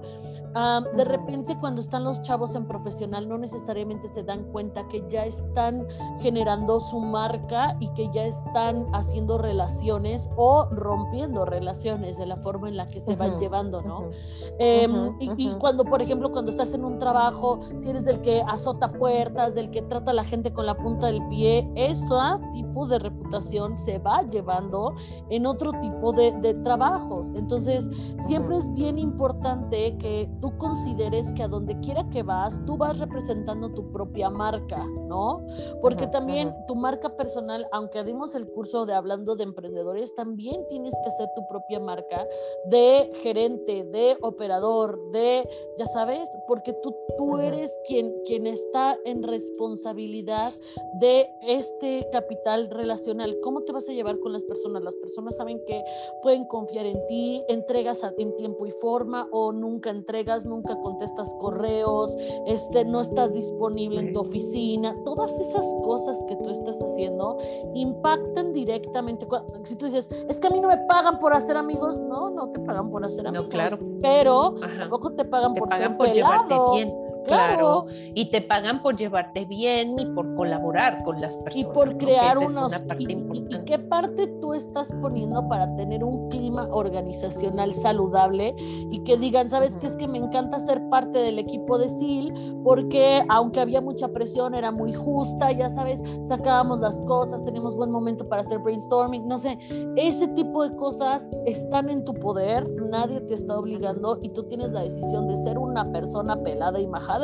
de 0.94 1.04
repente 1.04 1.58
cuando 1.60 1.82
están 1.82 2.04
los 2.04 2.22
chavos 2.22 2.54
en 2.54 2.66
profesional 2.66 3.28
no 3.28 3.36
necesariamente 3.36 4.08
se 4.08 4.22
dan 4.22 4.44
cuenta 4.44 4.88
que 4.88 5.04
ya 5.08 5.26
están 5.26 5.86
generando 6.20 6.80
su 6.80 6.98
marca 6.98 7.76
y 7.78 7.88
que 7.88 8.08
ya 8.10 8.24
están 8.24 8.86
haciendo 8.94 9.36
relaciones 9.36 10.30
o 10.36 10.66
rompiendo 10.70 11.44
relaciones 11.44 12.16
de 12.16 12.24
la 12.24 12.38
forma 12.38 12.68
en 12.68 12.78
la 12.78 12.88
que 12.88 13.02
se 13.02 13.16
van 13.16 13.38
llevando, 13.38 13.82
¿no? 13.82 14.10
Em, 14.58 15.14
y, 15.20 15.50
cuando, 15.58 15.84
por 15.84 16.00
ejemplo, 16.00 16.32
cuando 16.32 16.50
estás 16.50 16.72
en 16.72 16.84
un 16.84 16.98
trabajo, 16.98 17.60
si 17.76 17.90
eres 17.90 18.04
del 18.04 18.22
que 18.22 18.42
azota 18.46 18.92
puertas, 18.92 19.54
del 19.54 19.70
que 19.70 19.82
trata 19.82 20.12
a 20.12 20.14
la 20.14 20.24
gente 20.24 20.54
con 20.54 20.64
la 20.64 20.74
punta 20.74 21.08
del 21.08 21.26
pie, 21.28 21.70
ese 21.74 22.06
tipo 22.52 22.86
de 22.86 22.98
reputación 22.98 23.76
se 23.76 23.98
va 23.98 24.22
llevando 24.22 24.94
en 25.28 25.44
otro 25.44 25.72
tipo 25.80 26.12
de, 26.12 26.32
de 26.40 26.54
trabajos. 26.54 27.30
Entonces, 27.34 27.90
siempre 28.18 28.56
es 28.56 28.72
bien 28.72 28.98
importante 28.98 29.98
que 29.98 30.30
tú 30.40 30.45
tú 30.46 30.56
consideres 30.58 31.32
que 31.32 31.42
a 31.42 31.48
donde 31.48 31.76
quiera 31.80 32.08
que 32.08 32.22
vas, 32.22 32.64
tú 32.66 32.76
vas 32.76 33.00
representando 33.00 33.72
tu 33.72 33.90
propia 33.90 34.30
marca, 34.30 34.86
¿no? 34.86 35.44
Porque 35.82 36.06
también 36.06 36.54
tu 36.68 36.76
marca 36.76 37.16
personal, 37.16 37.66
aunque 37.72 38.04
dimos 38.04 38.36
el 38.36 38.46
curso 38.46 38.86
de 38.86 38.94
hablando 38.94 39.34
de 39.34 39.42
emprendedores, 39.42 40.14
también 40.14 40.64
tienes 40.68 40.94
que 41.02 41.08
hacer 41.08 41.28
tu 41.34 41.44
propia 41.48 41.80
marca 41.80 42.24
de 42.66 43.10
gerente, 43.24 43.82
de 43.86 44.16
operador, 44.22 45.10
de, 45.10 45.48
ya 45.80 45.86
sabes, 45.86 46.28
porque 46.46 46.72
tú, 46.74 46.94
tú 47.18 47.38
eres 47.38 47.76
quien, 47.84 48.14
quien 48.24 48.46
está 48.46 48.96
en 49.04 49.24
responsabilidad 49.24 50.54
de 51.00 51.28
este 51.42 52.06
capital 52.12 52.70
relacional. 52.70 53.36
¿Cómo 53.42 53.62
te 53.62 53.72
vas 53.72 53.88
a 53.88 53.92
llevar 53.92 54.20
con 54.20 54.32
las 54.32 54.44
personas? 54.44 54.84
Las 54.84 54.94
personas 54.94 55.34
saben 55.34 55.60
que 55.66 55.82
pueden 56.22 56.44
confiar 56.44 56.86
en 56.86 57.04
ti, 57.08 57.42
entregas 57.48 58.00
en 58.16 58.36
tiempo 58.36 58.64
y 58.64 58.70
forma 58.70 59.28
o 59.32 59.50
nunca 59.50 59.90
entregas, 59.90 60.35
nunca 60.44 60.76
contestas 60.80 61.32
correos, 61.40 62.16
este, 62.46 62.84
no 62.84 63.00
estás 63.00 63.32
disponible 63.32 64.00
en 64.00 64.12
tu 64.12 64.20
oficina. 64.20 64.94
Todas 65.04 65.38
esas 65.38 65.64
cosas 65.82 66.22
que 66.28 66.36
tú 66.36 66.50
estás 66.50 66.80
haciendo 66.82 67.38
impactan 67.74 68.52
directamente. 68.52 69.26
Si 69.64 69.76
tú 69.76 69.86
dices, 69.86 70.10
es 70.28 70.40
que 70.40 70.48
a 70.48 70.50
mí 70.50 70.60
no 70.60 70.68
me 70.68 70.78
pagan 70.86 71.18
por 71.18 71.32
hacer 71.32 71.56
amigos, 71.56 72.00
no, 72.00 72.30
no 72.30 72.50
te 72.50 72.60
pagan 72.60 72.90
por 72.90 73.04
hacer 73.04 73.26
amigos. 73.26 73.46
No, 73.46 73.50
claro. 73.50 73.78
Pero 74.02 74.54
tampoco 74.78 75.12
te 75.12 75.24
pagan 75.24 75.54
por 75.54 75.68
pagan 75.68 75.96
por 75.96 76.12
llevarte 76.12 76.54
bien. 76.74 76.94
Claro. 77.26 77.86
Y 78.14 78.30
te 78.30 78.40
pagan 78.40 78.82
por 78.82 78.96
llevarte 78.96 79.44
bien 79.44 79.98
y 79.98 80.06
por 80.06 80.34
colaborar 80.34 81.02
con 81.02 81.20
las 81.20 81.36
personas. 81.38 81.70
Y 81.70 81.74
por 81.74 81.96
crear 81.98 82.38
unos. 82.38 82.72
y, 82.98 83.58
qué 83.64 83.78
parte 83.78 84.28
tú 84.40 84.54
estás 84.54 84.92
poniendo 85.00 85.46
para 85.48 85.74
tener 85.76 86.04
un 86.04 86.28
clima 86.28 86.68
organizacional 86.70 87.74
saludable 87.74 88.54
y 88.58 89.02
que 89.04 89.16
digan, 89.16 89.48
¿sabes 89.48 89.76
qué? 89.76 89.86
Es 89.86 89.96
que 89.96 90.06
me 90.06 90.18
encanta 90.26 90.58
ser 90.60 90.88
parte 90.88 91.18
del 91.18 91.38
equipo 91.38 91.78
de 91.78 91.88
SIL 91.88 92.32
porque 92.62 93.24
aunque 93.28 93.60
había 93.60 93.80
mucha 93.80 94.08
presión, 94.08 94.54
era 94.54 94.70
muy 94.70 94.92
justa, 94.92 95.52
ya 95.52 95.68
sabes, 95.70 96.02
sacábamos 96.26 96.80
las 96.80 97.00
cosas, 97.02 97.44
teníamos 97.44 97.74
buen 97.74 97.90
momento 97.90 98.28
para 98.28 98.42
hacer 98.42 98.58
brainstorming, 98.58 99.26
no 99.26 99.38
sé, 99.38 99.58
ese 99.96 100.28
tipo 100.28 100.62
de 100.68 100.76
cosas 100.76 101.30
están 101.46 101.90
en 101.90 102.04
tu 102.04 102.14
poder, 102.14 102.68
nadie 102.90 103.20
te 103.22 103.34
está 103.34 103.58
obligando 103.58 104.18
y 104.22 104.30
tú 104.30 104.44
tienes 104.44 104.70
la 104.70 104.82
decisión 104.82 105.28
de 105.28 105.38
ser 105.38 105.58
una 105.58 105.90
persona 105.92 106.36
pelada 106.42 106.80
y 106.80 106.86
majada 106.86 107.16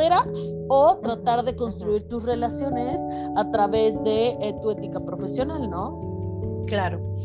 o 0.68 0.96
tratar 0.98 1.44
de 1.44 1.54
construir 1.54 2.08
tus 2.08 2.24
relaciones 2.24 3.00
a 3.36 3.50
través 3.50 4.02
de 4.02 4.30
eh, 4.40 4.54
tu 4.62 4.70
ética 4.70 5.00
profesional, 5.00 5.70
¿no? 5.70 6.11
Claro. 6.66 7.16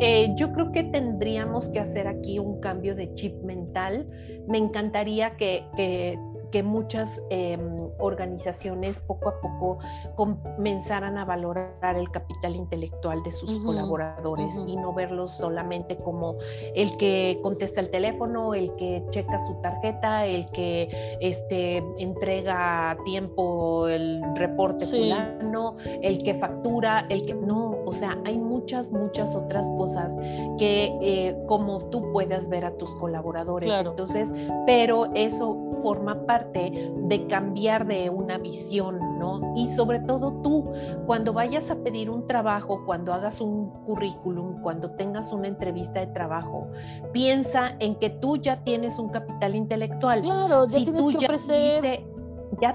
Eh, 0.00 0.32
yo 0.36 0.52
creo 0.52 0.72
que 0.72 0.82
tendríamos 0.84 1.68
que 1.68 1.78
hacer 1.78 2.08
aquí 2.08 2.38
un 2.38 2.60
cambio 2.60 2.94
de 2.96 3.14
chip 3.14 3.42
mental. 3.42 4.08
Me 4.48 4.58
encantaría 4.58 5.36
que, 5.36 5.64
que 5.76 6.18
que 6.54 6.62
muchas 6.62 7.20
em, 7.30 7.83
organizaciones 7.98 8.98
poco 9.00 9.28
a 9.28 9.40
poco 9.40 9.78
comenzaran 10.14 11.18
a 11.18 11.24
valorar 11.24 11.96
el 11.96 12.10
capital 12.10 12.56
intelectual 12.56 13.22
de 13.22 13.32
sus 13.32 13.58
colaboradores 13.60 14.62
y 14.66 14.76
no 14.76 14.92
verlos 14.92 15.32
solamente 15.32 15.96
como 15.96 16.36
el 16.74 16.96
que 16.96 17.38
contesta 17.42 17.80
el 17.80 17.90
teléfono, 17.90 18.54
el 18.54 18.74
que 18.76 19.04
checa 19.10 19.38
su 19.38 19.54
tarjeta, 19.60 20.26
el 20.26 20.50
que 20.50 20.88
este, 21.20 21.82
entrega 21.98 22.90
a 22.90 22.96
tiempo 23.04 23.88
el 23.88 24.22
reporte 24.34 24.86
fulano, 24.86 25.76
el 26.02 26.22
que 26.22 26.34
factura, 26.34 27.06
el 27.08 27.24
que 27.26 27.34
no, 27.34 27.78
o 27.84 27.92
sea, 27.92 28.18
hay 28.24 28.38
muchas, 28.38 28.90
muchas 28.90 29.34
otras 29.34 29.66
cosas 29.76 30.16
que 30.58 30.96
eh, 31.00 31.36
como 31.46 31.80
tú 31.90 32.12
puedas 32.12 32.48
ver 32.48 32.64
a 32.64 32.76
tus 32.76 32.94
colaboradores. 32.94 33.74
Entonces, 33.78 34.32
pero 34.66 35.06
eso 35.14 35.56
forma 35.82 36.26
parte 36.26 36.92
de 36.96 37.26
cambiar 37.26 37.83
de 37.84 38.10
una 38.10 38.38
visión, 38.38 39.18
¿no? 39.18 39.52
Y 39.56 39.70
sobre 39.70 40.00
todo 40.00 40.32
tú, 40.42 40.72
cuando 41.06 41.32
vayas 41.32 41.70
a 41.70 41.76
pedir 41.76 42.10
un 42.10 42.26
trabajo, 42.26 42.84
cuando 42.84 43.12
hagas 43.12 43.40
un 43.40 43.70
currículum, 43.84 44.60
cuando 44.60 44.90
tengas 44.92 45.32
una 45.32 45.48
entrevista 45.48 46.00
de 46.00 46.08
trabajo, 46.08 46.68
piensa 47.12 47.76
en 47.78 47.96
que 47.96 48.10
tú 48.10 48.36
ya 48.36 48.62
tienes 48.64 48.98
un 48.98 49.10
capital 49.10 49.54
intelectual. 49.54 50.20
Claro, 50.20 50.66
si 50.66 50.84
tú 50.84 51.10
ya 51.12 51.18
ofrecer 51.18 51.82
ya 51.82 52.13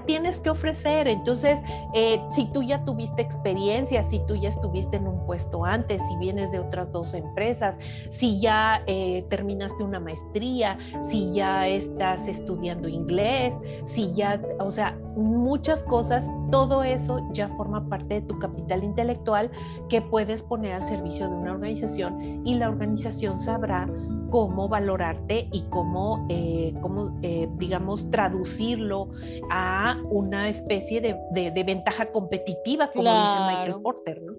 tienes 0.06 0.40
que 0.40 0.50
ofrecer. 0.50 1.08
Entonces, 1.08 1.62
eh, 1.94 2.20
si 2.30 2.46
tú 2.46 2.62
ya 2.62 2.84
tuviste 2.84 3.22
experiencia, 3.22 4.02
si 4.02 4.20
tú 4.26 4.36
ya 4.36 4.48
estuviste 4.48 4.96
en 4.96 5.06
un 5.06 5.26
puesto 5.26 5.64
antes, 5.64 6.06
si 6.06 6.16
vienes 6.16 6.52
de 6.52 6.60
otras 6.60 6.90
dos 6.92 7.14
empresas, 7.14 7.78
si 8.08 8.40
ya 8.40 8.82
eh, 8.86 9.24
terminaste 9.28 9.82
una 9.82 10.00
maestría, 10.00 10.78
si 11.00 11.32
ya 11.32 11.68
estás 11.68 12.28
estudiando 12.28 12.88
inglés, 12.88 13.58
si 13.84 14.12
ya, 14.12 14.40
o 14.58 14.70
sea, 14.70 14.98
muchas 15.16 15.84
cosas, 15.84 16.30
todo 16.50 16.82
eso 16.82 17.20
ya 17.32 17.48
forma 17.56 17.88
parte 17.88 18.14
de 18.14 18.22
tu 18.22 18.38
capital 18.38 18.84
intelectual 18.84 19.50
que 19.88 20.02
puedes 20.02 20.42
poner 20.42 20.72
al 20.72 20.82
servicio 20.82 21.28
de 21.28 21.34
una 21.34 21.52
organización 21.52 22.46
y 22.46 22.54
la 22.54 22.68
organización 22.68 23.38
sabrá 23.38 23.88
cómo 24.30 24.68
valorarte 24.68 25.46
y 25.52 25.62
cómo, 25.70 26.26
eh, 26.28 26.72
cómo 26.80 27.10
digamos, 27.58 28.10
traducirlo 28.10 29.08
a 29.50 30.00
una 30.10 30.48
especie 30.48 31.00
de, 31.00 31.64
ventaja 31.64 32.10
competitiva, 32.10 32.90
como 32.90 33.10
dice 33.10 33.36
Michael 33.46 33.82
Porter, 33.82 34.22
¿no? 34.22 34.34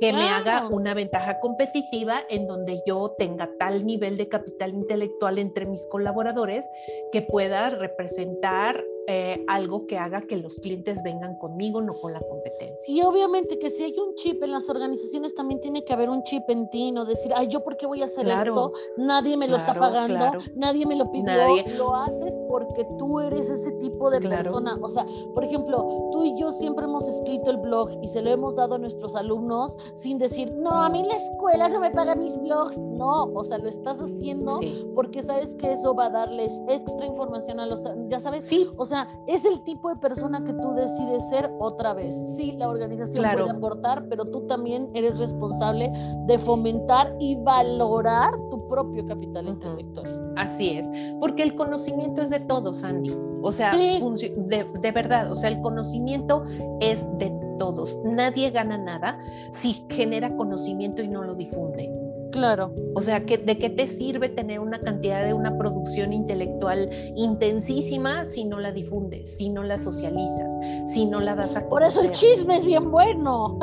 Que 0.00 0.12
me 0.12 0.28
haga 0.28 0.68
una 0.68 0.94
ventaja 0.94 1.40
competitiva 1.40 2.20
en 2.28 2.46
donde 2.46 2.82
yo 2.86 3.14
tenga 3.18 3.50
tal 3.58 3.86
nivel 3.86 4.16
de 4.16 4.28
capital 4.28 4.74
intelectual 4.74 5.38
entre 5.38 5.66
mis 5.66 5.86
colaboradores 5.86 6.66
que 7.10 7.22
pueda 7.22 7.70
representar 7.70 8.84
eh, 9.08 9.44
algo 9.48 9.86
que 9.86 9.98
haga 9.98 10.20
que 10.20 10.36
los 10.36 10.56
clientes 10.56 11.02
vengan 11.02 11.36
conmigo, 11.36 11.80
no 11.82 11.94
con 11.94 12.12
la 12.12 12.20
competencia. 12.20 12.94
Y 12.94 13.02
obviamente 13.02 13.58
que 13.58 13.70
si 13.70 13.82
hay 13.82 13.98
un 13.98 14.14
chip 14.14 14.42
en 14.42 14.52
las 14.52 14.68
organizaciones, 14.68 15.34
también 15.34 15.60
tiene 15.60 15.84
que 15.84 15.92
haber 15.92 16.08
un 16.08 16.22
chip 16.22 16.44
en 16.48 16.70
ti, 16.70 16.92
no 16.92 17.04
decir, 17.04 17.32
ay, 17.34 17.48
yo 17.48 17.64
por 17.64 17.76
qué 17.76 17.86
voy 17.86 18.02
a 18.02 18.04
hacer 18.04 18.28
esto, 18.28 18.70
nadie 18.96 19.36
me 19.36 19.48
lo 19.48 19.56
está 19.56 19.74
pagando, 19.74 20.38
nadie 20.54 20.86
me 20.86 20.94
lo 20.94 21.10
pidió, 21.10 21.32
lo 21.76 21.94
haces 21.94 22.38
porque 22.48 22.86
tú 22.98 23.18
eres 23.18 23.50
ese 23.50 23.72
tipo 23.72 24.10
de 24.10 24.20
persona. 24.20 24.78
O 24.80 24.88
sea, 24.88 25.04
por 25.34 25.44
ejemplo, 25.44 26.10
tú 26.12 26.24
y 26.24 26.38
yo 26.38 26.52
siempre 26.52 26.84
hemos 26.84 27.06
escrito 27.08 27.50
el 27.50 27.56
blog 27.56 27.90
y 28.02 28.08
se 28.08 28.22
lo 28.22 28.30
hemos 28.30 28.56
dado 28.56 28.76
a 28.76 28.78
nuestros 28.78 29.16
alumnos 29.16 29.76
sin 29.94 30.18
decir, 30.18 30.52
no, 30.52 30.70
a 30.70 30.88
mí 30.88 31.02
la 31.02 31.16
escuela 31.16 31.68
no 31.68 31.80
me 31.80 31.90
paga 31.90 32.14
mis 32.14 32.38
blogs. 32.38 32.78
No, 32.78 33.24
o 33.34 33.44
sea, 33.44 33.58
lo 33.58 33.68
estás 33.68 34.00
haciendo 34.00 34.60
porque 34.94 35.22
sabes 35.22 35.54
que 35.56 35.72
eso 35.72 35.94
va 35.94 36.06
a 36.06 36.10
darles 36.10 36.60
extra 36.68 37.06
información 37.06 37.58
a 37.58 37.66
los, 37.66 37.82
ya 38.08 38.20
sabes, 38.20 38.44
sí. 38.44 38.68
o 38.76 38.86
sea, 38.86 38.91
sea, 38.92 39.08
es 39.26 39.44
el 39.44 39.62
tipo 39.62 39.88
de 39.88 39.96
persona 39.96 40.42
que 40.44 40.52
tú 40.52 40.72
decides 40.72 41.28
ser 41.28 41.50
otra 41.58 41.94
vez. 41.94 42.14
Sí, 42.36 42.52
la 42.52 42.68
organización 42.68 43.24
puede 43.34 43.50
aportar, 43.50 44.06
pero 44.08 44.24
tú 44.24 44.46
también 44.46 44.90
eres 44.94 45.18
responsable 45.18 45.92
de 46.26 46.38
fomentar 46.38 47.14
y 47.18 47.36
valorar 47.36 48.32
tu 48.50 48.68
propio 48.68 49.04
capital 49.06 49.48
intelectual. 49.48 50.34
Así 50.36 50.70
es, 50.70 50.88
porque 51.20 51.42
el 51.42 51.54
conocimiento 51.54 52.22
es 52.22 52.30
de 52.30 52.40
todos, 52.40 52.84
Andy. 52.84 53.16
O 53.42 53.50
sea, 53.50 53.74
de, 53.76 54.66
de 54.80 54.90
verdad, 54.92 55.30
o 55.30 55.34
sea, 55.34 55.50
el 55.50 55.60
conocimiento 55.60 56.44
es 56.80 57.06
de 57.18 57.30
todos. 57.58 57.98
Nadie 58.04 58.50
gana 58.50 58.78
nada 58.78 59.18
si 59.50 59.84
genera 59.88 60.34
conocimiento 60.36 61.02
y 61.02 61.08
no 61.08 61.22
lo 61.22 61.34
difunde. 61.34 62.01
Claro. 62.32 62.74
O 62.94 63.02
sea, 63.02 63.20
¿de 63.20 63.58
qué 63.58 63.70
te 63.70 63.86
sirve 63.86 64.30
tener 64.30 64.58
una 64.58 64.80
cantidad 64.80 65.22
de 65.24 65.34
una 65.34 65.56
producción 65.58 66.12
intelectual 66.12 66.88
intensísima 67.14 68.24
si 68.24 68.44
no 68.44 68.58
la 68.58 68.72
difundes, 68.72 69.36
si 69.36 69.50
no 69.50 69.62
la 69.62 69.76
socializas, 69.78 70.54
si 70.86 71.04
no 71.04 71.20
la 71.20 71.34
das 71.34 71.56
a 71.56 71.68
conocer? 71.68 71.68
Por 71.68 71.82
eso 71.84 72.04
el 72.04 72.10
chisme 72.12 72.56
es 72.56 72.64
bien 72.64 72.90
bueno. 72.90 73.58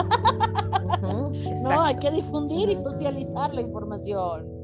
no, 1.02 1.82
hay 1.82 1.96
que 1.96 2.12
difundir 2.12 2.70
y 2.70 2.76
socializar 2.76 3.54
la 3.54 3.62
información. 3.62 4.59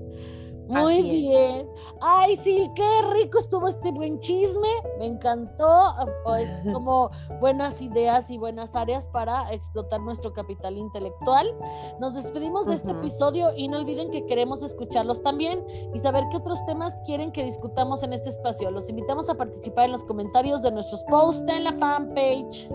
Muy 0.68 1.02
bien. 1.02 1.70
Ay, 2.02 2.36
sí, 2.36 2.70
qué 2.76 3.02
rico 3.14 3.40
estuvo 3.40 3.68
este 3.68 3.92
buen 3.92 4.20
chisme. 4.20 4.68
Me 5.00 5.06
encantó. 5.06 5.96
Es 6.38 6.64
como 6.74 7.12
buenas 7.40 7.82
ideas 7.82 8.30
y 8.30 8.38
buenas 8.38 8.76
áreas 8.76 9.08
para 9.08 9.52
explotar 9.54 10.02
nuestro 10.02 10.34
capital 10.34 10.78
intelectual. 10.78 11.48
Nos 12.00 12.16
despedimos 12.16 12.66
de 12.66 12.76
este 12.76 12.92
episodio 12.92 13.52
y 13.56 13.68
no 13.68 13.78
olviden 13.78 14.10
que 14.10 14.26
queremos 14.26 14.64
escucharlos 14.64 15.22
también 15.22 15.64
y 15.94 16.00
saber 16.00 16.24
qué 16.32 16.38
otros 16.38 16.66
temas 16.66 17.00
quieren 17.06 17.32
que 17.32 17.44
discutamos 17.44 18.04
en 18.04 18.14
este 18.14 18.30
espacio. 18.30 18.72
Los 18.72 18.90
invitamos 18.90 19.30
a 19.30 19.36
participar 19.36 19.86
en 19.86 19.92
los 19.92 20.04
comentarios 20.04 20.62
de 20.62 20.72
nuestros 20.72 21.04
posts 21.04 21.50
en 21.52 21.64
la 21.64 21.74
fanpage. 21.74 22.70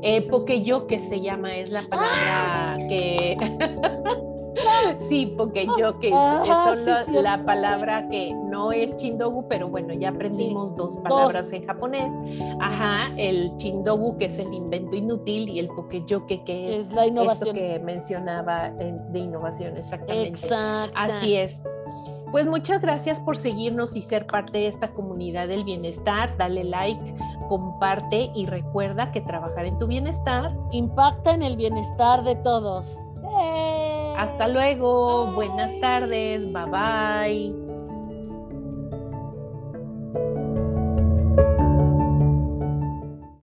Eh, 0.00 0.26
porque 0.30 0.62
yo 0.62 0.86
que 0.86 1.00
se 1.00 1.20
llama 1.20 1.56
es 1.56 1.70
la 1.70 1.82
palabra 1.82 2.76
que 2.88 3.36
Sí, 5.08 5.34
porque 5.36 5.66
yo 5.78 5.98
que 6.00 6.08
es, 6.08 7.12
la, 7.12 7.44
palabra 7.44 8.08
que 8.08 8.34
no 8.34 8.72
es 8.72 8.96
chindogu, 8.96 9.46
pero 9.48 9.68
bueno, 9.68 9.94
ya 9.94 10.10
aprendimos 10.10 10.76
dos 10.76 10.96
palabras 10.98 11.52
en 11.52 11.66
japonés. 11.66 12.14
Ajá, 12.60 13.12
el 13.16 13.56
chindogu 13.56 14.18
que 14.18 14.26
es 14.26 14.38
el 14.38 14.52
invento 14.52 14.96
inútil 14.96 15.48
y 15.48 15.58
el 15.58 15.68
pokeyoke 15.68 16.44
que 16.44 16.72
es, 16.72 16.92
la 16.92 17.06
innovación 17.06 17.54
que 17.54 17.78
mencionaba 17.78 18.70
de 18.70 19.18
innovación, 19.18 19.76
exactamente. 19.76 20.48
Así 20.94 21.36
es. 21.36 21.64
Pues 22.30 22.46
muchas 22.46 22.82
gracias 22.82 23.20
por 23.20 23.38
seguirnos 23.38 23.96
y 23.96 24.02
ser 24.02 24.26
parte 24.26 24.58
de 24.58 24.66
esta 24.66 24.88
comunidad 24.88 25.48
del 25.48 25.64
bienestar. 25.64 26.36
Dale 26.36 26.62
like, 26.64 27.14
comparte 27.48 28.30
y 28.34 28.44
recuerda 28.44 29.10
que 29.12 29.22
trabajar 29.22 29.64
en 29.64 29.78
tu 29.78 29.86
bienestar 29.86 30.52
impacta 30.70 31.32
en 31.32 31.42
el 31.42 31.56
bienestar 31.56 32.22
de 32.24 32.36
todos. 32.36 32.94
Hasta 34.16 34.48
luego, 34.48 35.32
buenas 35.32 35.78
tardes, 35.80 36.50
bye 36.52 36.66
bye. 36.66 37.77